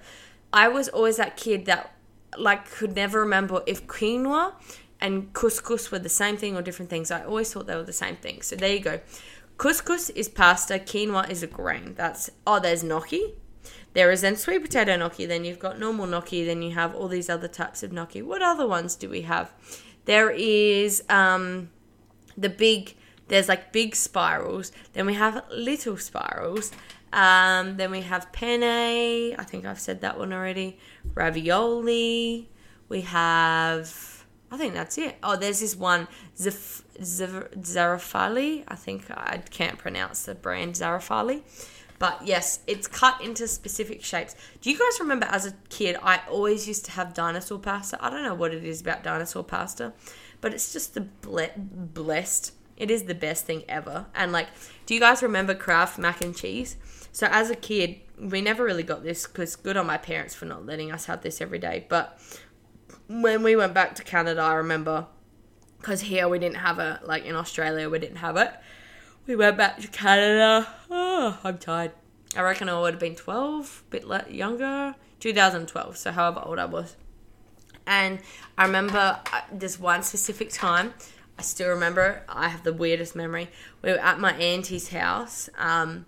I 0.53 0.69
was 0.69 0.89
always 0.89 1.17
that 1.17 1.37
kid 1.37 1.67
that 1.67 1.95
like 2.39 2.71
could 2.71 2.95
never 2.95 3.21
remember 3.21 3.63
if 3.67 3.87
quinoa 3.87 4.55
and 5.01 5.33
couscous 5.33 5.91
were 5.91 5.99
the 5.99 6.09
same 6.09 6.37
thing 6.37 6.57
or 6.57 6.63
different 6.63 6.91
things. 6.91 7.11
I 7.11 7.25
always 7.25 7.53
thought 7.53 7.67
they 7.67 7.77
were 7.77 7.83
the 7.83 7.93
same 7.93 8.17
thing. 8.17 8.43
So 8.43 8.57
there 8.57 8.73
you 8.73 8.81
go. 8.81 9.01
Couscous 9.59 10.11
is 10.15 10.29
pasta, 10.29 10.79
quinoa 10.79 11.29
is 11.31 11.43
a 11.43 11.47
grain. 11.47 11.95
That's 11.97 12.31
oh, 12.47 12.61
there's 12.61 12.83
gnocchi. 12.83 13.35
There 13.93 14.11
is 14.11 14.21
then 14.21 14.37
sweet 14.37 14.63
potato 14.63 14.97
gnocchi, 14.97 15.27
then 15.27 15.45
you've 15.45 15.59
got 15.59 15.79
normal 15.79 16.07
gnocchi, 16.07 16.45
then 16.45 16.63
you 16.63 16.73
have 16.73 16.95
all 16.95 17.09
these 17.09 17.29
other 17.29 17.49
types 17.49 17.83
of 17.83 17.93
gnocchi. 17.93 18.23
What 18.23 18.41
other 18.41 18.67
ones 18.67 18.95
do 18.95 19.09
we 19.11 19.23
have? 19.23 19.53
There 20.05 20.31
is 20.31 21.03
um, 21.09 21.71
the 22.37 22.49
big 22.49 22.95
there's 23.31 23.49
like 23.49 23.73
big 23.73 23.95
spirals. 23.95 24.73
Then 24.93 25.07
we 25.07 25.15
have 25.15 25.45
little 25.51 25.97
spirals. 25.97 26.73
Um, 27.13 27.77
then 27.77 27.93
we 27.93 28.01
have 28.03 28.33
penne. 28.33 28.65
I 28.65 29.45
think 29.45 29.65
I've 29.65 29.79
said 29.79 30.01
that 30.01 30.19
one 30.19 30.33
already. 30.33 30.79
Ravioli. 31.15 32.49
We 32.89 33.01
have. 33.03 34.20
I 34.51 34.57
think 34.57 34.75
that's 34.75 34.99
it. 34.99 35.17
Oh, 35.23 35.37
there's 35.37 35.61
this 35.61 35.77
one, 35.77 36.09
Zaf- 36.37 36.83
Zarafali. 37.01 38.65
I 38.67 38.75
think 38.75 39.11
I 39.11 39.43
can't 39.51 39.79
pronounce 39.79 40.25
the 40.25 40.35
brand 40.35 40.75
Zarafali. 40.75 41.43
But 41.99 42.23
yes, 42.27 42.61
it's 42.67 42.87
cut 42.87 43.21
into 43.21 43.47
specific 43.47 44.03
shapes. 44.03 44.35
Do 44.61 44.71
you 44.71 44.79
guys 44.79 44.99
remember 44.99 45.27
as 45.27 45.47
a 45.47 45.53
kid, 45.69 45.97
I 46.03 46.21
always 46.31 46.67
used 46.67 46.87
to 46.87 46.93
have 46.93 47.13
dinosaur 47.13 47.59
pasta? 47.59 48.03
I 48.03 48.09
don't 48.09 48.23
know 48.23 48.35
what 48.35 48.55
it 48.55 48.65
is 48.65 48.81
about 48.81 49.03
dinosaur 49.05 49.45
pasta, 49.45 49.93
but 50.41 50.55
it's 50.55 50.73
just 50.73 50.95
the 50.95 51.03
ble- 51.03 51.53
blessed 51.57 52.55
it 52.81 52.91
is 52.91 53.05
the 53.05 53.15
best 53.15 53.45
thing 53.45 53.63
ever. 53.69 54.07
And 54.15 54.33
like, 54.33 54.49
do 54.87 54.95
you 54.95 55.01
guys 55.01 55.23
remember 55.23 55.55
Kraft 55.55 55.99
mac 55.99 56.25
and 56.25 56.35
cheese? 56.35 56.77
So 57.13 57.29
as 57.31 57.51
a 57.51 57.55
kid, 57.55 58.01
we 58.19 58.41
never 58.41 58.65
really 58.65 58.83
got 58.83 59.03
this 59.05 59.27
because 59.27 59.55
good 59.55 59.77
on 59.77 59.87
my 59.87 59.99
parents 59.99 60.35
for 60.35 60.47
not 60.47 60.65
letting 60.65 60.91
us 60.91 61.05
have 61.05 61.21
this 61.21 61.43
every 61.43 61.59
day. 61.59 61.85
But 61.91 62.19
when 63.09 63.43
we 63.43 63.57
went 63.57 63.75
back 63.75 63.95
to 63.97 64.03
Canada, 64.03 64.41
I 64.43 64.55
remember 64.55 65.07
because 65.79 66.03
here 66.03 66.29
we 66.29 66.39
didn't 66.39 66.59
have 66.59 66.79
it. 66.79 67.07
Like 67.07 67.25
in 67.25 67.35
Australia, 67.35 67.89
we 67.89 67.99
didn't 67.99 68.17
have 68.17 68.37
it. 68.37 68.53
We 69.27 69.37
went 69.37 69.57
back 69.57 69.81
to 69.81 69.89
Canada. 69.89 70.69
Oh, 70.91 71.39
I'm 71.43 71.59
tired. 71.59 71.93
I 72.37 72.43
reckon 72.43 72.69
I 72.69 72.81
would 72.81 72.95
have 72.95 73.01
been 73.01 73.17
12, 73.17 73.85
a 73.87 73.91
bit 73.91 74.31
younger. 74.31 74.95
2012, 75.21 75.97
so 75.97 76.13
however 76.13 76.43
old 76.45 76.59
I 76.59 76.65
was. 76.65 76.97
And 77.87 78.21
I 78.57 78.65
remember 78.65 79.21
uh, 79.33 79.41
this 79.53 79.79
one 79.79 80.03
specific 80.03 80.51
time 80.51 80.95
I 81.41 81.43
still 81.43 81.71
remember. 81.71 82.23
I 82.29 82.49
have 82.49 82.65
the 82.65 82.73
weirdest 82.75 83.17
memory. 83.17 83.49
We 83.81 83.93
were 83.93 83.99
at 83.99 84.21
my 84.21 84.35
auntie's 84.35 84.91
house. 84.91 85.49
Um, 85.57 86.05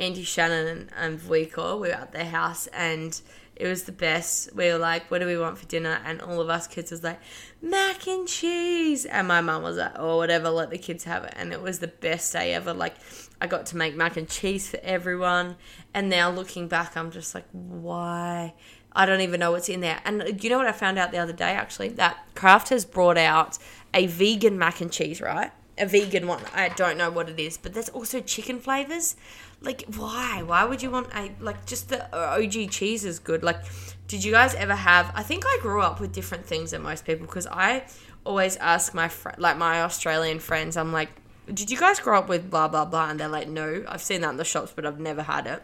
Auntie 0.00 0.24
Shannon 0.24 0.66
and, 0.66 0.90
and 0.96 1.28
we 1.28 1.50
were 1.56 1.86
at 1.88 2.12
their 2.12 2.24
house 2.24 2.66
and 2.68 3.20
it 3.60 3.66
was 3.66 3.82
the 3.82 3.92
best. 3.92 4.54
We 4.54 4.72
were 4.72 4.78
like, 4.78 5.10
what 5.10 5.18
do 5.18 5.26
we 5.26 5.36
want 5.36 5.58
for 5.58 5.66
dinner? 5.66 6.00
And 6.06 6.22
all 6.22 6.40
of 6.40 6.48
us 6.48 6.66
kids 6.66 6.90
was 6.90 7.04
like, 7.04 7.20
mac 7.60 8.06
and 8.06 8.26
cheese. 8.26 9.04
And 9.04 9.28
my 9.28 9.42
mum 9.42 9.62
was 9.62 9.76
like, 9.76 9.92
oh, 9.96 10.16
whatever, 10.16 10.48
let 10.48 10.70
the 10.70 10.78
kids 10.78 11.04
have 11.04 11.24
it. 11.24 11.34
And 11.36 11.52
it 11.52 11.60
was 11.60 11.78
the 11.78 11.88
best 11.88 12.32
day 12.32 12.54
ever. 12.54 12.72
Like, 12.72 12.94
I 13.38 13.46
got 13.46 13.66
to 13.66 13.76
make 13.76 13.94
mac 13.94 14.16
and 14.16 14.26
cheese 14.26 14.70
for 14.70 14.80
everyone. 14.82 15.56
And 15.92 16.08
now 16.08 16.30
looking 16.30 16.68
back, 16.68 16.96
I'm 16.96 17.10
just 17.10 17.34
like, 17.34 17.44
why? 17.52 18.54
I 18.92 19.04
don't 19.04 19.20
even 19.20 19.40
know 19.40 19.52
what's 19.52 19.68
in 19.68 19.80
there. 19.80 20.00
And 20.06 20.22
uh, 20.22 20.26
you 20.40 20.48
know 20.48 20.56
what 20.56 20.66
I 20.66 20.72
found 20.72 20.98
out 20.98 21.12
the 21.12 21.18
other 21.18 21.34
day, 21.34 21.50
actually? 21.50 21.88
That 21.90 22.16
Kraft 22.34 22.70
has 22.70 22.86
brought 22.86 23.18
out 23.18 23.58
a 23.92 24.06
vegan 24.06 24.58
mac 24.58 24.80
and 24.80 24.90
cheese, 24.90 25.20
right? 25.20 25.52
A 25.80 25.86
vegan 25.86 26.26
one. 26.26 26.42
I 26.54 26.68
don't 26.68 26.98
know 26.98 27.10
what 27.10 27.28
it 27.30 27.40
is, 27.40 27.56
but 27.56 27.72
there's 27.72 27.88
also 27.88 28.20
chicken 28.20 28.60
flavors. 28.60 29.16
Like, 29.62 29.84
why? 29.96 30.42
Why 30.42 30.64
would 30.64 30.82
you 30.82 30.90
want 30.90 31.08
a 31.14 31.32
like 31.40 31.66
just 31.66 31.88
the 31.88 32.14
OG 32.14 32.70
cheese 32.70 33.04
is 33.04 33.18
good? 33.18 33.42
Like, 33.42 33.60
did 34.06 34.22
you 34.22 34.32
guys 34.32 34.54
ever 34.54 34.74
have? 34.74 35.10
I 35.14 35.22
think 35.22 35.44
I 35.46 35.58
grew 35.62 35.80
up 35.80 35.98
with 35.98 36.12
different 36.12 36.44
things 36.44 36.72
than 36.72 36.82
most 36.82 37.04
people 37.06 37.26
because 37.26 37.46
I 37.46 37.84
always 38.24 38.56
ask 38.56 38.94
my 38.94 39.08
fr- 39.08 39.30
like 39.38 39.56
my 39.56 39.82
Australian 39.82 40.38
friends. 40.38 40.76
I'm 40.76 40.92
like, 40.92 41.10
did 41.52 41.70
you 41.70 41.78
guys 41.78 41.98
grow 41.98 42.18
up 42.18 42.28
with 42.28 42.50
blah 42.50 42.68
blah 42.68 42.84
blah? 42.84 43.08
And 43.10 43.18
they're 43.18 43.28
like, 43.28 43.48
no, 43.48 43.84
I've 43.88 44.02
seen 44.02 44.20
that 44.20 44.30
in 44.30 44.36
the 44.36 44.44
shops, 44.44 44.72
but 44.76 44.84
I've 44.84 45.00
never 45.00 45.22
had 45.22 45.46
it. 45.46 45.62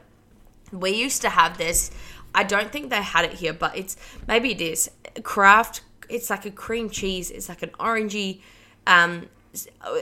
We 0.72 0.90
used 0.90 1.22
to 1.22 1.28
have 1.28 1.58
this. 1.58 1.90
I 2.34 2.42
don't 2.42 2.72
think 2.72 2.90
they 2.90 3.02
had 3.02 3.24
it 3.24 3.34
here, 3.34 3.52
but 3.52 3.76
it's 3.76 3.96
maybe 4.26 4.52
it 4.52 4.60
is 4.60 4.90
Kraft. 5.22 5.82
it's 6.08 6.30
like 6.30 6.44
a 6.46 6.50
cream 6.50 6.90
cheese. 6.90 7.30
It's 7.30 7.48
like 7.48 7.62
an 7.62 7.70
orangey 7.78 8.40
um, 8.86 9.28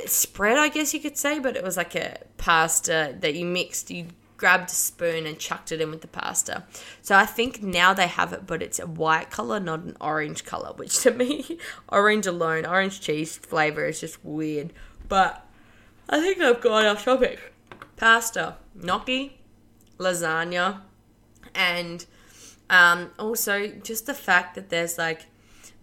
spread, 0.07 0.59
I 0.59 0.69
guess 0.69 0.95
you 0.95 1.01
could 1.01 1.17
say, 1.17 1.39
but 1.39 1.57
it 1.57 1.63
was 1.63 1.77
like 1.77 1.95
a 1.95 2.19
pasta 2.37 3.17
that 3.21 3.35
you 3.35 3.45
mixed. 3.45 3.91
You 3.91 4.07
grabbed 4.37 4.71
a 4.71 4.75
spoon 4.75 5.27
and 5.27 5.39
chucked 5.39 5.73
it 5.73 5.81
in 5.81 5.91
with 5.91 6.01
the 6.01 6.09
pasta. 6.09 6.65
So 7.03 7.17
I 7.17 7.27
think 7.27 7.63
now 7.63 7.95
they 7.95 8.07
have 8.07 8.33
it, 8.33 8.47
but 8.47 8.63
it's 8.63 8.79
a 8.79 8.87
white 8.87 9.31
color, 9.31 9.61
not 9.61 9.81
an 9.81 9.97
orange 10.01 10.45
color, 10.45 10.73
which 10.75 10.99
to 11.03 11.11
me, 11.13 11.59
orange 11.89 12.27
alone, 12.27 12.67
orange 12.67 13.01
cheese 13.01 13.37
flavor 13.37 13.87
is 13.87 14.01
just 14.01 14.25
weird. 14.25 14.73
But 15.09 15.47
I 16.09 16.21
think 16.21 16.41
I've 16.41 16.61
gone 16.61 16.85
off 16.85 17.05
topic. 17.05 17.53
Pasta, 17.97 18.57
gnocchi, 18.75 19.41
lasagna, 19.99 20.83
and 21.55 22.05
um, 22.69 23.11
also 23.19 23.69
just 23.69 24.07
the 24.07 24.15
fact 24.15 24.55
that 24.57 24.69
there's 24.69 24.99
like 24.99 25.27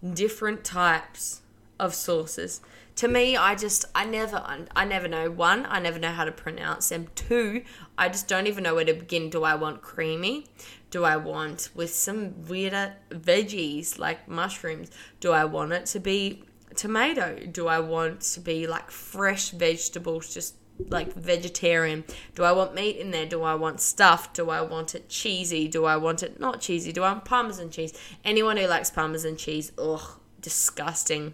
different 0.02 0.64
types 0.64 1.41
of 1.78 1.94
sauces. 1.94 2.60
To 2.96 3.08
me, 3.08 3.36
I 3.36 3.54
just 3.54 3.86
I 3.94 4.04
never 4.04 4.44
I 4.76 4.84
never 4.84 5.08
know 5.08 5.30
one, 5.30 5.66
I 5.68 5.80
never 5.80 5.98
know 5.98 6.12
how 6.12 6.24
to 6.24 6.32
pronounce 6.32 6.90
them. 6.90 7.08
Two, 7.14 7.62
I 7.96 8.08
just 8.08 8.28
don't 8.28 8.46
even 8.46 8.64
know 8.64 8.74
where 8.74 8.84
to 8.84 8.94
begin. 8.94 9.30
Do 9.30 9.44
I 9.44 9.54
want 9.54 9.82
creamy? 9.82 10.46
Do 10.90 11.04
I 11.04 11.16
want 11.16 11.70
with 11.74 11.94
some 11.94 12.46
weirder 12.46 12.94
veggies 13.10 13.98
like 13.98 14.28
mushrooms? 14.28 14.90
Do 15.20 15.32
I 15.32 15.46
want 15.46 15.72
it 15.72 15.86
to 15.86 16.00
be 16.00 16.44
tomato? 16.76 17.38
Do 17.46 17.66
I 17.66 17.80
want 17.80 18.20
to 18.20 18.40
be 18.40 18.66
like 18.66 18.90
fresh 18.90 19.50
vegetables 19.50 20.34
just 20.34 20.54
like 20.90 21.14
vegetarian? 21.14 22.04
Do 22.34 22.44
I 22.44 22.52
want 22.52 22.74
meat 22.74 22.96
in 22.98 23.10
there? 23.10 23.26
Do 23.26 23.42
I 23.42 23.54
want 23.54 23.80
stuffed? 23.80 24.34
Do 24.34 24.50
I 24.50 24.60
want 24.60 24.94
it 24.94 25.08
cheesy? 25.08 25.66
Do 25.66 25.86
I 25.86 25.96
want 25.96 26.22
it 26.22 26.38
not 26.38 26.60
cheesy? 26.60 26.92
Do 26.92 27.02
I 27.02 27.12
want 27.12 27.24
parmesan 27.24 27.70
cheese? 27.70 27.98
Anyone 28.22 28.58
who 28.58 28.66
likes 28.66 28.90
parmesan 28.90 29.36
cheese, 29.36 29.72
ugh, 29.78 30.20
disgusting. 30.42 31.32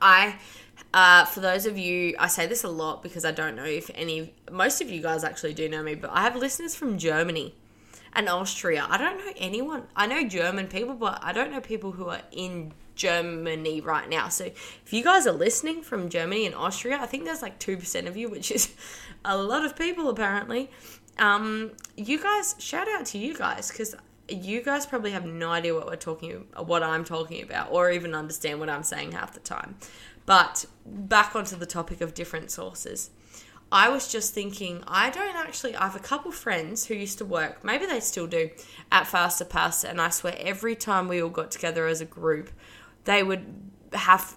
I 0.00 0.36
uh, 0.94 1.24
for 1.24 1.40
those 1.40 1.66
of 1.66 1.76
you, 1.76 2.14
I 2.20 2.28
say 2.28 2.46
this 2.46 2.62
a 2.62 2.68
lot 2.68 3.02
because 3.02 3.24
I 3.24 3.32
don't 3.32 3.56
know 3.56 3.64
if 3.64 3.90
any, 3.96 4.32
most 4.50 4.80
of 4.80 4.88
you 4.88 5.02
guys 5.02 5.24
actually 5.24 5.52
do 5.52 5.68
know 5.68 5.82
me, 5.82 5.96
but 5.96 6.10
I 6.12 6.22
have 6.22 6.36
listeners 6.36 6.76
from 6.76 6.98
Germany 6.98 7.52
and 8.12 8.28
Austria. 8.28 8.86
I 8.88 8.96
don't 8.96 9.18
know 9.18 9.32
anyone. 9.36 9.88
I 9.96 10.06
know 10.06 10.26
German 10.28 10.68
people, 10.68 10.94
but 10.94 11.18
I 11.20 11.32
don't 11.32 11.50
know 11.50 11.60
people 11.60 11.90
who 11.90 12.08
are 12.10 12.22
in 12.30 12.72
Germany 12.94 13.80
right 13.80 14.08
now. 14.08 14.28
So 14.28 14.44
if 14.44 14.92
you 14.92 15.02
guys 15.02 15.26
are 15.26 15.32
listening 15.32 15.82
from 15.82 16.08
Germany 16.08 16.46
and 16.46 16.54
Austria, 16.54 16.98
I 17.00 17.06
think 17.06 17.24
there's 17.24 17.42
like 17.42 17.58
2% 17.58 18.06
of 18.06 18.16
you, 18.16 18.28
which 18.28 18.52
is 18.52 18.72
a 19.24 19.36
lot 19.36 19.64
of 19.64 19.74
people 19.74 20.08
apparently. 20.08 20.70
Um, 21.18 21.72
you 21.96 22.22
guys, 22.22 22.54
shout 22.58 22.88
out 22.88 23.06
to 23.06 23.18
you 23.18 23.36
guys 23.36 23.68
because 23.68 23.96
you 24.28 24.62
guys 24.62 24.86
probably 24.86 25.10
have 25.10 25.26
no 25.26 25.50
idea 25.50 25.74
what 25.74 25.86
we're 25.86 25.96
talking 25.96 26.46
what 26.64 26.82
I'm 26.82 27.04
talking 27.04 27.42
about 27.42 27.70
or 27.70 27.90
even 27.90 28.14
understand 28.14 28.60
what 28.60 28.70
I'm 28.70 28.82
saying 28.82 29.12
half 29.12 29.34
the 29.34 29.40
time. 29.40 29.76
But 30.26 30.64
back 30.86 31.36
onto 31.36 31.56
the 31.56 31.66
topic 31.66 32.00
of 32.00 32.14
different 32.14 32.50
sources. 32.50 33.10
I 33.72 33.88
was 33.88 34.10
just 34.10 34.34
thinking, 34.34 34.84
I 34.86 35.10
don't 35.10 35.34
actually, 35.36 35.74
I 35.74 35.84
have 35.84 35.96
a 35.96 36.00
couple 36.00 36.30
friends 36.30 36.86
who 36.86 36.94
used 36.94 37.18
to 37.18 37.24
work, 37.24 37.64
maybe 37.64 37.86
they 37.86 37.98
still 37.98 38.26
do, 38.26 38.50
at 38.92 39.06
Faster 39.06 39.44
Pasta, 39.44 39.88
and 39.88 40.00
I 40.00 40.10
swear 40.10 40.36
every 40.38 40.76
time 40.76 41.08
we 41.08 41.20
all 41.20 41.30
got 41.30 41.50
together 41.50 41.86
as 41.86 42.00
a 42.00 42.04
group, 42.04 42.50
they 43.04 43.22
would 43.22 43.44
have 43.92 44.36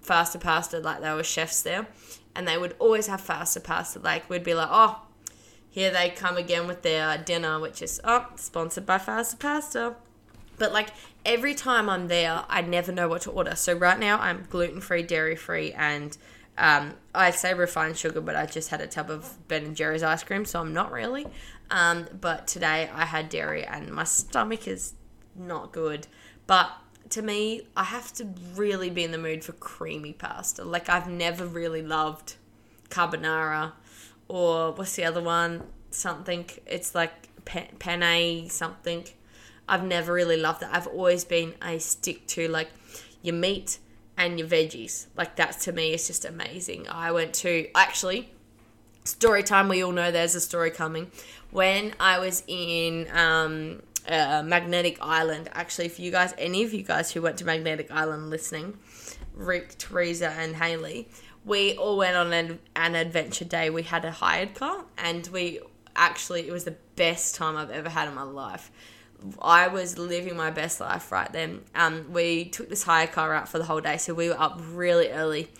faster 0.00 0.38
pasta, 0.38 0.78
like 0.78 1.00
they 1.00 1.12
were 1.12 1.24
chefs 1.24 1.62
there, 1.62 1.86
and 2.34 2.46
they 2.46 2.58
would 2.58 2.74
always 2.78 3.06
have 3.06 3.20
faster 3.20 3.60
pasta. 3.60 3.98
Like 3.98 4.28
we'd 4.28 4.44
be 4.44 4.54
like, 4.54 4.68
oh, 4.70 5.00
here 5.74 5.90
they 5.90 6.08
come 6.08 6.36
again 6.36 6.68
with 6.68 6.82
their 6.82 7.18
dinner, 7.18 7.58
which 7.58 7.82
is 7.82 8.00
oh, 8.04 8.28
sponsored 8.36 8.86
by 8.86 8.96
Faster 8.96 9.36
Pasta. 9.36 9.96
But 10.56 10.72
like 10.72 10.90
every 11.26 11.52
time 11.52 11.90
I'm 11.90 12.06
there, 12.06 12.44
I 12.48 12.60
never 12.60 12.92
know 12.92 13.08
what 13.08 13.22
to 13.22 13.32
order. 13.32 13.56
So 13.56 13.74
right 13.74 13.98
now 13.98 14.20
I'm 14.20 14.46
gluten 14.48 14.80
free, 14.80 15.02
dairy 15.02 15.34
free, 15.34 15.72
and 15.72 16.16
um, 16.56 16.94
I 17.12 17.32
say 17.32 17.54
refined 17.54 17.96
sugar, 17.96 18.20
but 18.20 18.36
I 18.36 18.46
just 18.46 18.68
had 18.68 18.82
a 18.82 18.86
tub 18.86 19.10
of 19.10 19.36
Ben 19.48 19.64
and 19.64 19.74
Jerry's 19.74 20.04
ice 20.04 20.22
cream, 20.22 20.44
so 20.44 20.60
I'm 20.60 20.72
not 20.72 20.92
really. 20.92 21.26
Um, 21.72 22.06
but 22.20 22.46
today 22.46 22.88
I 22.94 23.04
had 23.04 23.28
dairy, 23.28 23.64
and 23.64 23.90
my 23.90 24.04
stomach 24.04 24.68
is 24.68 24.94
not 25.34 25.72
good. 25.72 26.06
But 26.46 26.70
to 27.10 27.20
me, 27.20 27.62
I 27.76 27.82
have 27.82 28.12
to 28.12 28.28
really 28.54 28.90
be 28.90 29.02
in 29.02 29.10
the 29.10 29.18
mood 29.18 29.42
for 29.42 29.54
creamy 29.54 30.12
pasta. 30.12 30.62
Like 30.62 30.88
I've 30.88 31.08
never 31.08 31.44
really 31.44 31.82
loved 31.82 32.36
carbonara, 32.90 33.72
or 34.28 34.72
what's 34.72 34.96
the 34.96 35.04
other 35.04 35.22
one? 35.22 35.62
Something. 35.90 36.48
It's 36.66 36.94
like 36.94 37.12
penne 37.44 38.48
something. 38.48 39.04
I've 39.68 39.84
never 39.84 40.12
really 40.12 40.36
loved 40.36 40.60
that. 40.60 40.74
I've 40.74 40.86
always 40.86 41.24
been 41.24 41.54
a 41.62 41.78
stick 41.78 42.26
to 42.28 42.48
like 42.48 42.68
your 43.22 43.34
meat 43.34 43.78
and 44.16 44.38
your 44.38 44.48
veggies. 44.48 45.06
Like 45.16 45.36
that 45.36 45.60
to 45.60 45.72
me 45.72 45.94
is 45.94 46.06
just 46.06 46.24
amazing. 46.24 46.86
I 46.88 47.12
went 47.12 47.34
to 47.34 47.68
actually 47.74 48.30
story 49.04 49.42
time. 49.42 49.68
We 49.68 49.82
all 49.82 49.92
know 49.92 50.10
there's 50.10 50.34
a 50.34 50.40
story 50.40 50.70
coming. 50.70 51.10
When 51.50 51.92
I 52.00 52.18
was 52.18 52.42
in 52.46 53.08
um, 53.12 53.82
uh, 54.08 54.42
Magnetic 54.44 54.98
Island, 55.00 55.48
actually, 55.52 55.86
if 55.86 56.00
you 56.00 56.10
guys, 56.10 56.34
any 56.36 56.64
of 56.64 56.74
you 56.74 56.82
guys 56.82 57.12
who 57.12 57.22
went 57.22 57.38
to 57.38 57.44
Magnetic 57.44 57.90
Island 57.90 58.30
listening, 58.30 58.78
Rick, 59.34 59.78
Teresa, 59.78 60.30
and 60.30 60.56
Haley, 60.56 61.08
we 61.44 61.76
all 61.76 61.96
went 61.96 62.16
on 62.16 62.32
an, 62.32 62.58
an 62.74 62.94
adventure 62.94 63.44
day. 63.44 63.70
We 63.70 63.82
had 63.82 64.04
a 64.04 64.10
hired 64.10 64.54
car, 64.54 64.84
and 64.96 65.26
we 65.28 65.60
actually 65.96 66.48
it 66.48 66.52
was 66.52 66.64
the 66.64 66.76
best 66.96 67.34
time 67.34 67.56
I've 67.56 67.70
ever 67.70 67.88
had 67.88 68.08
in 68.08 68.14
my 68.14 68.22
life. 68.22 68.70
I 69.40 69.68
was 69.68 69.96
living 69.96 70.36
my 70.36 70.50
best 70.50 70.80
life 70.80 71.10
right 71.10 71.32
then. 71.32 71.62
Um, 71.74 72.12
we 72.12 72.46
took 72.46 72.68
this 72.68 72.82
hire 72.82 73.06
car 73.06 73.32
out 73.32 73.48
for 73.48 73.58
the 73.58 73.64
whole 73.64 73.80
day, 73.80 73.96
so 73.96 74.12
we 74.12 74.28
were 74.28 74.40
up 74.40 74.60
really 74.72 75.10
early. 75.10 75.50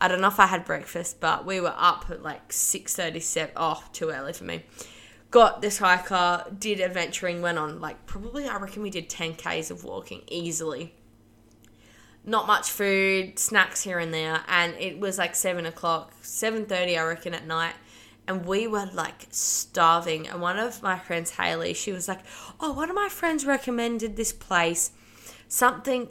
I 0.00 0.08
don't 0.08 0.20
know 0.20 0.28
if 0.28 0.40
I 0.40 0.46
had 0.46 0.64
breakfast, 0.64 1.20
but 1.20 1.46
we 1.46 1.60
were 1.60 1.74
up 1.76 2.06
at 2.10 2.22
like 2.22 2.52
six 2.52 2.96
thirty 2.96 3.20
seven. 3.20 3.52
Oh, 3.56 3.82
too 3.92 4.10
early 4.10 4.32
for 4.32 4.44
me. 4.44 4.64
Got 5.30 5.62
this 5.62 5.78
hire 5.78 6.02
car, 6.02 6.46
did 6.58 6.80
adventuring, 6.80 7.40
went 7.40 7.58
on 7.58 7.80
like 7.80 8.04
probably 8.06 8.46
I 8.46 8.58
reckon 8.58 8.82
we 8.82 8.90
did 8.90 9.08
ten 9.08 9.34
k's 9.34 9.70
of 9.70 9.84
walking 9.84 10.22
easily. 10.28 10.94
Not 12.24 12.46
much 12.46 12.70
food, 12.70 13.38
snacks 13.38 13.82
here 13.82 13.98
and 13.98 14.14
there, 14.14 14.42
and 14.48 14.74
it 14.74 15.00
was 15.00 15.18
like 15.18 15.34
seven 15.34 15.66
o'clock, 15.66 16.12
seven 16.22 16.66
thirty 16.66 16.96
I 16.96 17.04
reckon 17.04 17.34
at 17.34 17.46
night 17.46 17.74
and 18.26 18.46
we 18.46 18.66
were 18.66 18.88
like 18.92 19.26
starving. 19.30 20.28
And 20.28 20.40
one 20.40 20.58
of 20.58 20.82
my 20.82 20.98
friends, 20.98 21.32
Haley, 21.32 21.74
she 21.74 21.92
was 21.92 22.08
like, 22.08 22.20
"Oh, 22.60 22.72
one 22.72 22.88
of 22.90 22.96
my 22.96 23.08
friends 23.08 23.44
recommended 23.44 24.16
this 24.16 24.32
place, 24.32 24.92
something 25.48 26.10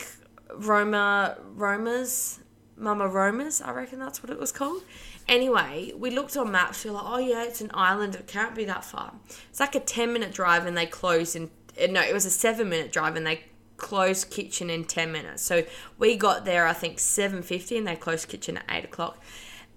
Roma 0.53 1.37
Roma's 1.53 2.39
Mama 2.77 3.07
Roma's, 3.07 3.61
I 3.61 3.71
reckon 3.71 3.99
that's 3.99 4.21
what 4.23 4.29
it 4.29 4.39
was 4.39 4.51
called." 4.51 4.83
Anyway, 5.27 5.93
we 5.95 6.09
looked 6.09 6.35
on 6.35 6.51
maps. 6.51 6.83
We 6.83 6.91
like, 6.91 7.03
"Oh 7.05 7.19
yeah, 7.19 7.43
it's 7.43 7.61
an 7.61 7.71
island. 7.73 8.15
It 8.15 8.27
can't 8.27 8.55
be 8.55 8.65
that 8.65 8.83
far." 8.83 9.13
It's 9.49 9.59
like 9.59 9.75
a 9.75 9.79
ten 9.79 10.13
minute 10.13 10.33
drive, 10.33 10.65
and 10.65 10.77
they 10.77 10.85
closed 10.85 11.35
in. 11.35 11.49
No, 11.89 12.01
it 12.01 12.13
was 12.13 12.25
a 12.25 12.31
seven 12.31 12.69
minute 12.69 12.91
drive, 12.91 13.15
and 13.15 13.25
they 13.25 13.45
closed 13.81 14.29
kitchen 14.29 14.69
in 14.69 14.83
10 14.85 15.11
minutes 15.11 15.41
so 15.41 15.63
we 15.97 16.15
got 16.15 16.45
there 16.45 16.67
i 16.67 16.73
think 16.73 16.97
7.50 16.97 17.79
and 17.79 17.87
they 17.87 17.95
closed 17.95 18.27
kitchen 18.29 18.57
at 18.57 18.65
8 18.69 18.85
o'clock 18.85 19.17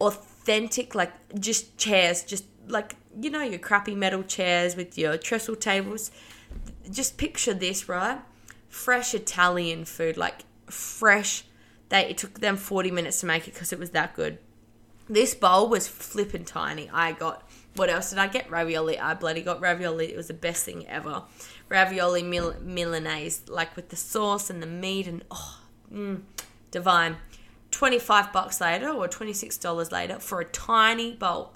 authentic, 0.00 0.94
like 0.94 1.12
just 1.38 1.76
chairs, 1.78 2.22
just 2.22 2.44
like 2.68 2.96
you 3.20 3.30
know 3.30 3.42
your 3.42 3.58
crappy 3.58 3.94
metal 3.94 4.22
chairs 4.22 4.76
with 4.76 4.96
your 4.98 5.16
trestle 5.16 5.56
tables. 5.56 6.10
Just 6.90 7.16
picture 7.16 7.54
this, 7.54 7.88
right? 7.88 8.18
Fresh 8.68 9.14
Italian 9.14 9.84
food, 9.84 10.16
like 10.16 10.44
fresh. 10.66 11.44
They 11.88 12.06
it 12.10 12.18
took 12.18 12.40
them 12.40 12.56
forty 12.56 12.90
minutes 12.90 13.20
to 13.20 13.26
make 13.26 13.48
it 13.48 13.54
because 13.54 13.72
it 13.72 13.78
was 13.78 13.90
that 13.90 14.14
good. 14.14 14.38
This 15.08 15.34
bowl 15.34 15.68
was 15.68 15.86
flippin' 15.86 16.44
tiny. 16.44 16.88
I 16.90 17.12
got 17.12 17.48
what 17.74 17.90
else 17.90 18.10
did 18.10 18.18
I 18.18 18.28
get? 18.28 18.50
Ravioli. 18.50 18.98
I 18.98 19.14
bloody 19.14 19.42
got 19.42 19.60
ravioli. 19.60 20.12
It 20.12 20.16
was 20.16 20.28
the 20.28 20.34
best 20.34 20.64
thing 20.64 20.86
ever. 20.86 21.24
Ravioli 21.68 22.22
mil- 22.22 22.56
Milanese, 22.62 23.48
like 23.48 23.74
with 23.76 23.88
the 23.88 23.96
sauce 23.96 24.50
and 24.50 24.62
the 24.62 24.66
meat 24.66 25.06
and 25.06 25.24
oh, 25.30 25.60
mm, 25.92 26.22
divine. 26.70 27.16
25 27.70 28.32
bucks 28.32 28.60
later 28.60 28.88
or 28.88 29.08
$26 29.08 29.90
later 29.90 30.20
for 30.20 30.40
a 30.40 30.44
tiny 30.44 31.16
bowl. 31.16 31.54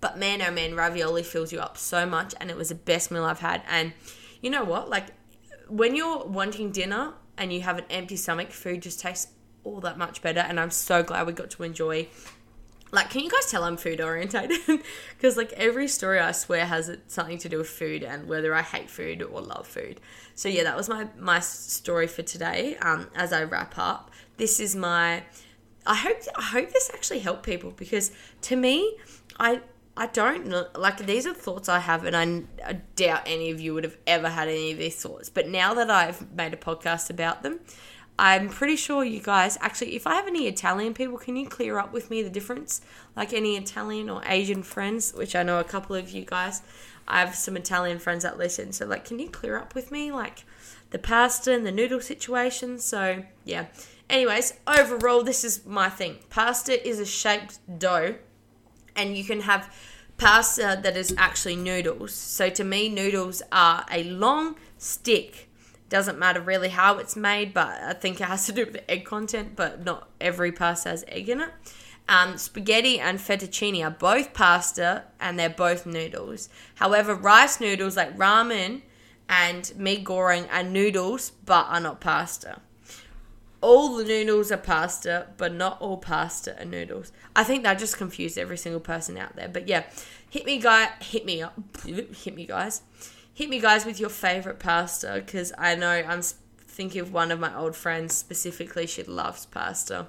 But 0.00 0.18
man, 0.18 0.40
oh 0.40 0.50
man, 0.50 0.74
ravioli 0.74 1.22
fills 1.22 1.52
you 1.52 1.58
up 1.58 1.76
so 1.76 2.06
much, 2.06 2.34
and 2.40 2.50
it 2.50 2.56
was 2.56 2.68
the 2.68 2.74
best 2.74 3.10
meal 3.10 3.24
I've 3.24 3.40
had. 3.40 3.62
And 3.68 3.92
you 4.40 4.48
know 4.48 4.64
what? 4.64 4.88
Like, 4.88 5.08
when 5.68 5.94
you're 5.94 6.24
wanting 6.24 6.70
dinner 6.70 7.14
and 7.36 7.52
you 7.52 7.60
have 7.62 7.78
an 7.78 7.84
empty 7.90 8.16
stomach, 8.16 8.52
food 8.52 8.82
just 8.82 9.00
tastes 9.00 9.32
all 9.64 9.80
that 9.80 9.98
much 9.98 10.22
better. 10.22 10.40
And 10.40 10.58
I'm 10.58 10.70
so 10.70 11.02
glad 11.02 11.26
we 11.26 11.32
got 11.32 11.50
to 11.50 11.62
enjoy. 11.64 12.08
Like, 12.90 13.10
can 13.10 13.22
you 13.22 13.30
guys 13.30 13.50
tell 13.50 13.64
I'm 13.64 13.76
food 13.76 14.00
orientated? 14.00 14.58
Because, 15.16 15.36
like, 15.36 15.52
every 15.52 15.88
story 15.88 16.18
I 16.20 16.32
swear 16.32 16.64
has 16.66 16.96
something 17.06 17.38
to 17.38 17.48
do 17.48 17.58
with 17.58 17.68
food 17.68 18.02
and 18.02 18.26
whether 18.26 18.54
I 18.54 18.62
hate 18.62 18.88
food 18.88 19.22
or 19.22 19.40
love 19.40 19.66
food. 19.66 20.00
So, 20.34 20.48
yeah, 20.48 20.64
that 20.64 20.76
was 20.76 20.88
my, 20.88 21.08
my 21.18 21.40
story 21.40 22.06
for 22.06 22.22
today. 22.22 22.76
Um, 22.76 23.08
as 23.14 23.32
I 23.32 23.44
wrap 23.44 23.74
up, 23.76 24.10
this 24.38 24.58
is 24.60 24.74
my 24.74 25.24
I 25.88 25.94
hope 25.94 26.18
I 26.36 26.42
hope 26.42 26.70
this 26.70 26.90
actually 26.92 27.20
helped 27.20 27.44
people 27.44 27.70
because 27.70 28.12
to 28.42 28.56
me, 28.56 28.98
I 29.40 29.62
I 29.96 30.06
don't 30.06 30.46
know. 30.46 30.66
Like 30.76 30.98
these 30.98 31.26
are 31.26 31.34
thoughts 31.34 31.68
I 31.68 31.80
have, 31.80 32.04
and 32.04 32.14
I, 32.14 32.68
I, 32.68 32.74
doubt 32.94 33.22
any 33.26 33.50
of 33.50 33.60
you 33.60 33.74
would 33.74 33.84
have 33.84 33.96
ever 34.06 34.28
had 34.28 34.46
any 34.46 34.70
of 34.70 34.78
these 34.78 34.94
thoughts. 34.94 35.28
But 35.28 35.48
now 35.48 35.74
that 35.74 35.90
I've 35.90 36.30
made 36.32 36.52
a 36.52 36.56
podcast 36.56 37.10
about 37.10 37.42
them, 37.42 37.58
I'm 38.18 38.48
pretty 38.48 38.76
sure 38.76 39.04
you 39.04 39.20
guys 39.20 39.56
actually. 39.60 39.94
If 39.94 40.06
I 40.06 40.14
have 40.14 40.26
any 40.26 40.48
Italian 40.48 40.92
people, 40.92 41.18
can 41.18 41.36
you 41.36 41.48
clear 41.48 41.78
up 41.78 41.92
with 41.92 42.10
me 42.10 42.22
the 42.22 42.30
difference? 42.30 42.80
Like 43.16 43.32
any 43.32 43.56
Italian 43.56 44.10
or 44.10 44.22
Asian 44.26 44.62
friends, 44.62 45.12
which 45.14 45.36
I 45.36 45.42
know 45.44 45.60
a 45.60 45.64
couple 45.64 45.94
of 45.94 46.10
you 46.10 46.24
guys. 46.24 46.62
I 47.06 47.20
have 47.20 47.34
some 47.34 47.56
Italian 47.56 47.98
friends 47.98 48.24
that 48.24 48.36
listen, 48.36 48.72
so 48.72 48.86
like, 48.86 49.04
can 49.04 49.18
you 49.18 49.30
clear 49.30 49.56
up 49.56 49.74
with 49.74 49.90
me 49.90 50.12
like 50.12 50.44
the 50.90 50.98
pasta 50.98 51.54
and 51.54 51.64
the 51.64 51.72
noodle 51.72 52.00
situation? 52.00 52.78
So 52.78 53.24
yeah. 53.44 53.66
Anyways, 54.10 54.54
overall, 54.66 55.22
this 55.22 55.44
is 55.44 55.66
my 55.66 55.88
thing. 55.90 56.16
Pasta 56.30 56.86
is 56.86 56.98
a 56.98 57.06
shaped 57.06 57.58
dough, 57.78 58.16
and 58.96 59.16
you 59.16 59.22
can 59.22 59.42
have 59.42 59.72
pasta 60.16 60.80
that 60.82 60.96
is 60.96 61.14
actually 61.16 61.56
noodles. 61.56 62.14
So 62.14 62.50
to 62.50 62.64
me, 62.64 62.88
noodles 62.88 63.42
are 63.52 63.84
a 63.90 64.04
long 64.04 64.56
stick. 64.78 65.47
Doesn't 65.88 66.18
matter 66.18 66.40
really 66.40 66.68
how 66.68 66.98
it's 66.98 67.16
made, 67.16 67.54
but 67.54 67.68
I 67.68 67.94
think 67.94 68.20
it 68.20 68.24
has 68.24 68.46
to 68.46 68.52
do 68.52 68.64
with 68.64 68.74
the 68.74 68.90
egg 68.90 69.04
content, 69.04 69.56
but 69.56 69.84
not 69.84 70.08
every 70.20 70.52
pasta 70.52 70.90
has 70.90 71.04
egg 71.08 71.28
in 71.28 71.40
it. 71.40 71.50
Um, 72.08 72.38
spaghetti 72.38 72.98
and 72.98 73.18
fettuccine 73.18 73.84
are 73.84 73.90
both 73.90 74.32
pasta 74.32 75.04
and 75.20 75.38
they're 75.38 75.50
both 75.50 75.86
noodles. 75.86 76.48
However, 76.76 77.14
rice 77.14 77.60
noodles 77.60 77.96
like 77.96 78.16
ramen 78.16 78.82
and 79.28 79.72
mee 79.76 80.02
goreng 80.02 80.48
are 80.52 80.62
noodles 80.62 81.32
but 81.44 81.66
are 81.68 81.80
not 81.80 82.00
pasta 82.00 82.60
all 83.60 83.96
the 83.96 84.04
noodles 84.04 84.52
are 84.52 84.56
pasta, 84.56 85.26
but 85.36 85.52
not 85.52 85.80
all 85.80 85.96
pasta 85.96 86.60
are 86.60 86.64
noodles. 86.64 87.12
I 87.34 87.44
think 87.44 87.62
that 87.64 87.78
just 87.78 87.96
confused 87.96 88.38
every 88.38 88.56
single 88.56 88.80
person 88.80 89.18
out 89.18 89.34
there. 89.36 89.48
But 89.48 89.68
yeah, 89.68 89.84
hit 90.30 90.46
me, 90.46 90.58
guy, 90.58 90.90
hit 91.00 91.24
me 91.24 91.42
up, 91.42 91.58
hit 91.84 92.34
me, 92.34 92.46
guys, 92.46 92.82
hit 93.38 93.48
me, 93.48 93.60
guys, 93.60 93.86
with 93.86 94.00
your 94.00 94.10
favorite 94.10 94.58
pasta 94.58 95.22
because 95.24 95.52
I 95.56 95.76
know 95.76 95.88
I'm 95.92 96.22
thinking 96.22 97.00
of 97.00 97.12
one 97.12 97.30
of 97.30 97.38
my 97.38 97.56
old 97.56 97.76
friends 97.76 98.12
specifically. 98.16 98.84
She 98.88 99.04
loves 99.04 99.46
pasta, 99.46 100.08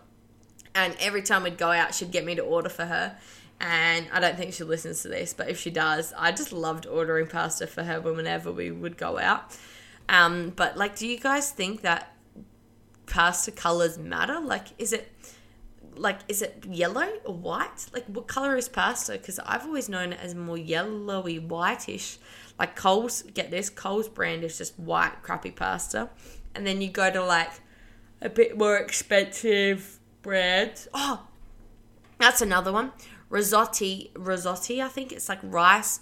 and 0.73 0.97
every 0.99 1.21
time 1.21 1.43
we'd 1.43 1.59
go 1.59 1.69
out, 1.69 1.93
she'd 1.93 2.09
get 2.09 2.25
me 2.25 2.33
to 2.33 2.41
order 2.41 2.69
for 2.69 2.85
her. 2.85 3.15
And 3.61 4.07
I 4.11 4.19
don't 4.19 4.35
think 4.35 4.53
she 4.53 4.63
listens 4.63 5.03
to 5.03 5.09
this, 5.09 5.35
but 5.35 5.47
if 5.47 5.59
she 5.59 5.69
does, 5.69 6.11
I 6.17 6.31
just 6.31 6.51
loved 6.51 6.87
ordering 6.87 7.27
pasta 7.27 7.67
for 7.67 7.83
her 7.83 8.01
whenever 8.01 8.51
we 8.51 8.71
would 8.71 8.97
go 8.97 9.19
out. 9.19 9.55
Um, 10.07 10.51
but 10.55 10.75
like, 10.75 10.95
do 10.95 11.05
you 11.05 11.19
guys 11.19 11.51
think 11.51 11.81
that 11.81 12.15
pasta 13.05 13.51
colors 13.51 13.99
matter? 13.99 14.39
Like, 14.39 14.69
is 14.79 14.91
it 14.91 15.11
like 15.95 16.19
is 16.27 16.41
it 16.41 16.65
yellow 16.67 17.07
or 17.25 17.35
white? 17.35 17.85
Like, 17.93 18.07
what 18.07 18.27
color 18.27 18.57
is 18.57 18.67
pasta? 18.67 19.11
Because 19.11 19.37
I've 19.37 19.65
always 19.65 19.87
known 19.87 20.13
it 20.13 20.19
as 20.19 20.33
more 20.33 20.57
yellowy, 20.57 21.37
whitish. 21.37 22.17
Like 22.59 22.75
Coles, 22.75 23.21
get 23.33 23.49
this 23.49 23.69
Coles 23.69 24.09
brand 24.09 24.43
is 24.43 24.57
just 24.57 24.77
white 24.77 25.23
crappy 25.23 25.51
pasta, 25.51 26.09
and 26.53 26.67
then 26.67 26.81
you 26.81 26.89
go 26.89 27.09
to 27.09 27.23
like 27.23 27.51
a 28.21 28.29
bit 28.29 28.57
more 28.57 28.77
expensive 28.77 29.99
brands. 30.21 30.89
Oh, 30.93 31.25
that's 32.19 32.41
another 32.41 32.73
one. 32.73 32.91
Risoni, 33.31 34.11
risoni. 34.11 34.83
I 34.83 34.89
think 34.89 35.13
it's 35.13 35.29
like 35.29 35.39
rice 35.41 36.01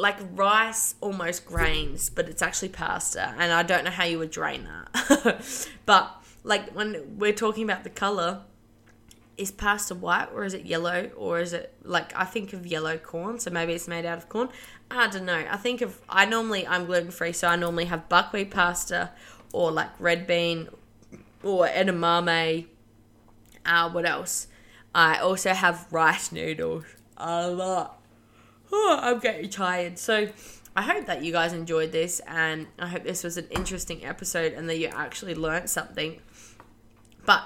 like 0.00 0.16
rice 0.34 0.94
almost 1.00 1.44
grains, 1.44 2.10
but 2.10 2.28
it's 2.28 2.42
actually 2.42 2.70
pasta, 2.70 3.34
and 3.38 3.52
I 3.52 3.62
don't 3.62 3.84
know 3.84 3.90
how 3.90 4.04
you 4.04 4.18
would 4.18 4.30
drain 4.30 4.64
that. 4.64 5.44
but 5.86 6.22
like 6.42 6.70
when 6.74 7.18
we're 7.18 7.34
talking 7.34 7.64
about 7.64 7.84
the 7.84 7.90
color, 7.90 8.42
is 9.40 9.50
pasta 9.50 9.94
white 9.94 10.28
or 10.34 10.44
is 10.44 10.52
it 10.52 10.66
yellow 10.66 11.10
or 11.16 11.40
is 11.40 11.54
it 11.54 11.72
like 11.82 12.12
I 12.14 12.24
think 12.24 12.52
of 12.52 12.66
yellow 12.66 12.98
corn, 12.98 13.38
so 13.40 13.50
maybe 13.50 13.72
it's 13.72 13.88
made 13.88 14.04
out 14.04 14.18
of 14.18 14.28
corn. 14.28 14.50
I 14.90 15.08
don't 15.08 15.24
know. 15.24 15.44
I 15.50 15.56
think 15.56 15.80
of 15.80 15.98
I 16.08 16.26
normally 16.26 16.66
I'm 16.66 16.84
gluten 16.84 17.10
free, 17.10 17.32
so 17.32 17.48
I 17.48 17.56
normally 17.56 17.86
have 17.86 18.08
buckwheat 18.08 18.50
pasta 18.50 19.12
or 19.52 19.72
like 19.72 19.88
red 19.98 20.26
bean 20.26 20.68
or 21.42 21.66
edamame. 21.66 22.66
Uh, 23.64 23.90
what 23.90 24.06
else? 24.06 24.48
I 24.94 25.18
also 25.18 25.54
have 25.54 25.86
rice 25.90 26.32
noodles 26.32 26.84
a 27.16 27.48
lot. 27.48 28.02
Oh, 28.70 28.98
I'm 29.00 29.20
getting 29.20 29.48
tired. 29.48 29.98
So 29.98 30.28
I 30.76 30.82
hope 30.82 31.06
that 31.06 31.24
you 31.24 31.32
guys 31.32 31.52
enjoyed 31.52 31.92
this 31.92 32.20
and 32.26 32.66
I 32.78 32.88
hope 32.88 33.04
this 33.04 33.24
was 33.24 33.38
an 33.38 33.46
interesting 33.50 34.04
episode 34.04 34.52
and 34.52 34.68
that 34.68 34.78
you 34.78 34.88
actually 34.88 35.34
learned 35.34 35.70
something. 35.70 36.20
But 37.24 37.42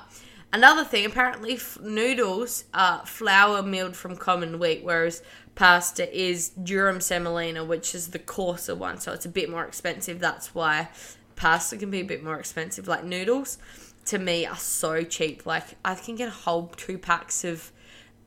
another 0.55 0.85
thing, 0.85 1.05
apparently, 1.05 1.55
f- 1.55 1.79
noodles 1.83 2.65
are 2.73 3.05
flour 3.05 3.63
milled 3.63 3.97
from 3.97 4.17
common 4.17 4.59
wheat, 4.59 4.83
whereas 4.83 5.23
pasta 5.55 6.05
is 6.17 6.53
durum 6.63 7.03
semolina, 7.03 7.65
which 7.65 7.95
is 7.95 8.09
the 8.09 8.19
coarser 8.19 8.75
one, 8.75 8.99
so 8.99 9.13
it's 9.13 9.27
a 9.27 9.29
bit 9.29 9.51
more 9.51 9.65
expensive. 9.65 10.21
That's 10.21 10.55
why 10.55 10.89
pasta 11.37 11.77
can 11.77 11.91
be 11.91 12.01
a 12.01 12.05
bit 12.05 12.23
more 12.23 12.39
expensive. 12.39 12.89
Like 12.89 13.05
noodles, 13.05 13.59
to 14.07 14.19
me, 14.19 14.47
are 14.47 14.57
so 14.57 15.03
cheap. 15.03 15.45
Like 15.45 15.77
I 15.85 15.97
can 15.97 16.15
get 16.15 16.29
a 16.29 16.33
whole 16.33 16.69
two 16.77 16.99
packs 16.99 17.45
of 17.45 17.73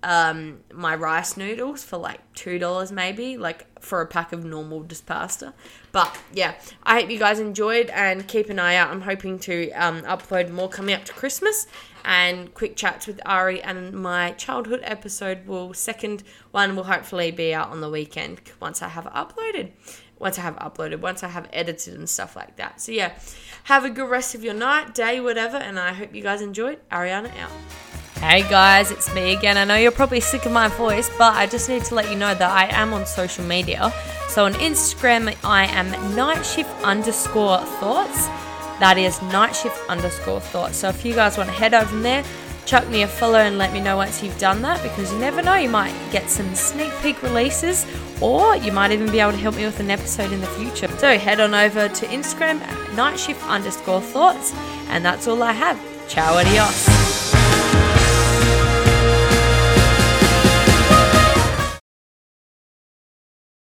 um, 0.04 0.60
my 0.72 0.96
rice 0.96 1.38
noodles 1.38 1.84
for 1.84 1.98
like 1.98 2.20
two 2.34 2.60
dollars 2.60 2.92
maybe, 2.92 3.38
like 3.38 3.66
for 3.82 4.02
a 4.02 4.06
pack 4.06 4.32
of 4.32 4.46
normal 4.46 4.84
just 4.84 5.06
pasta. 5.06 5.54
But 5.92 6.18
yeah, 6.34 6.56
I 6.84 7.02
hope 7.02 7.10
you 7.10 7.20
guys 7.20 7.40
enjoyed 7.40 7.90
and 7.90 8.28
keep 8.28 8.50
an 8.50 8.60
eye 8.60 8.76
out. 8.76 8.92
I'm 8.92 9.02
hoping 9.02 9.40
to 9.40 9.72
um, 9.72 10.02
upload 10.04 10.52
more 10.52 10.70
coming 10.70 10.94
up 10.94 11.06
to 11.06 11.14
Christmas 11.14 11.68
and 12.08 12.54
quick 12.54 12.78
chats 12.78 13.06
with 13.06 13.20
Ari 13.26 13.62
and 13.62 13.92
my 13.92 14.32
childhood 14.32 14.80
episode 14.84 15.46
will 15.46 15.74
second 15.74 16.24
one 16.52 16.74
will 16.76 16.86
hopefully 16.86 17.32
be 17.32 17.54
out 17.54 17.70
on 17.70 17.82
the 17.82 17.90
weekend 17.90 18.40
once 18.62 18.82
I 18.82 18.88
have 18.88 19.04
uploaded. 19.08 19.72
Once 20.18 20.40
I 20.40 20.42
have 20.42 20.56
uploaded, 20.56 21.02
once 21.02 21.22
I 21.22 21.28
have 21.28 21.50
edited 21.52 21.96
and 21.96 22.10
stuff 22.10 22.36
like 22.36 22.56
that. 22.56 22.82
So 22.82 22.94
yeah, 22.94 23.12
have 23.66 23.84
a 23.84 23.90
good 23.90 24.10
rest 24.10 24.34
of 24.34 24.44
your 24.44 24.54
night, 24.54 24.96
day, 24.96 25.20
whatever, 25.20 25.58
and 25.58 25.78
I 25.78 25.92
hope 25.92 26.16
you 26.16 26.24
guys 26.24 26.42
enjoyed. 26.42 26.80
Ariana 26.90 27.30
out. 27.38 27.52
Hey 28.22 28.42
guys, 28.50 28.90
it's 28.90 29.14
me 29.14 29.36
again. 29.36 29.58
I 29.58 29.66
know 29.66 29.76
you're 29.76 29.92
probably 29.92 30.22
sick 30.22 30.46
of 30.46 30.52
my 30.54 30.70
voice, 30.70 31.12
but 31.18 31.36
I 31.36 31.46
just 31.46 31.68
need 31.68 31.84
to 31.84 31.94
let 31.94 32.10
you 32.10 32.16
know 32.18 32.34
that 32.34 32.50
I 32.50 32.68
am 32.68 32.94
on 32.94 33.06
social 33.06 33.44
media. 33.44 33.94
So 34.30 34.46
on 34.46 34.54
Instagram, 34.54 35.36
I 35.44 35.66
am 35.66 35.88
nightshift 36.16 36.84
underscore 36.84 37.60
thoughts. 37.60 38.47
That 38.80 38.98
is 38.98 39.18
nightshift 39.20 39.88
underscore 39.88 40.40
thoughts. 40.40 40.78
So 40.78 40.90
if 40.90 41.04
you 41.04 41.14
guys 41.14 41.38
want 41.38 41.50
to 41.50 41.56
head 41.56 41.74
over 41.74 42.00
there, 42.00 42.24
chuck 42.66 42.88
me 42.90 43.04
a 43.04 43.08
follow 43.08 43.40
and 43.40 43.58
let 43.58 43.72
me 43.74 43.80
know 43.80 43.96
once 43.96 44.22
you've 44.22 44.38
done 44.38 44.62
that 44.62 44.84
because 44.84 45.12
you 45.12 45.18
never 45.20 45.42
know, 45.42 45.56
you 45.56 45.70
might 45.70 45.96
get 46.12 46.30
some 46.30 46.54
sneak 46.54 46.92
peek 47.02 47.22
releases 47.24 47.86
or 48.22 48.56
you 48.58 48.72
might 48.72 48.92
even 48.92 49.10
be 49.10 49.20
able 49.20 49.32
to 49.32 49.38
help 49.38 49.56
me 49.56 49.66
with 49.66 49.80
an 49.80 49.90
episode 49.90 50.32
in 50.32 50.42
the 50.42 50.48
future. 50.48 50.88
So 50.98 51.18
head 51.18 51.40
on 51.40 51.54
over 51.54 51.88
to 51.88 52.06
Instagram, 52.08 52.60
nightshift 52.96 53.48
underscore 53.48 54.02
thoughts, 54.02 54.54
and 54.90 55.04
that's 55.04 55.28
all 55.28 55.42
I 55.42 55.54
have. 55.54 55.80
Ciao, 56.10 56.38
adios. 56.38 57.07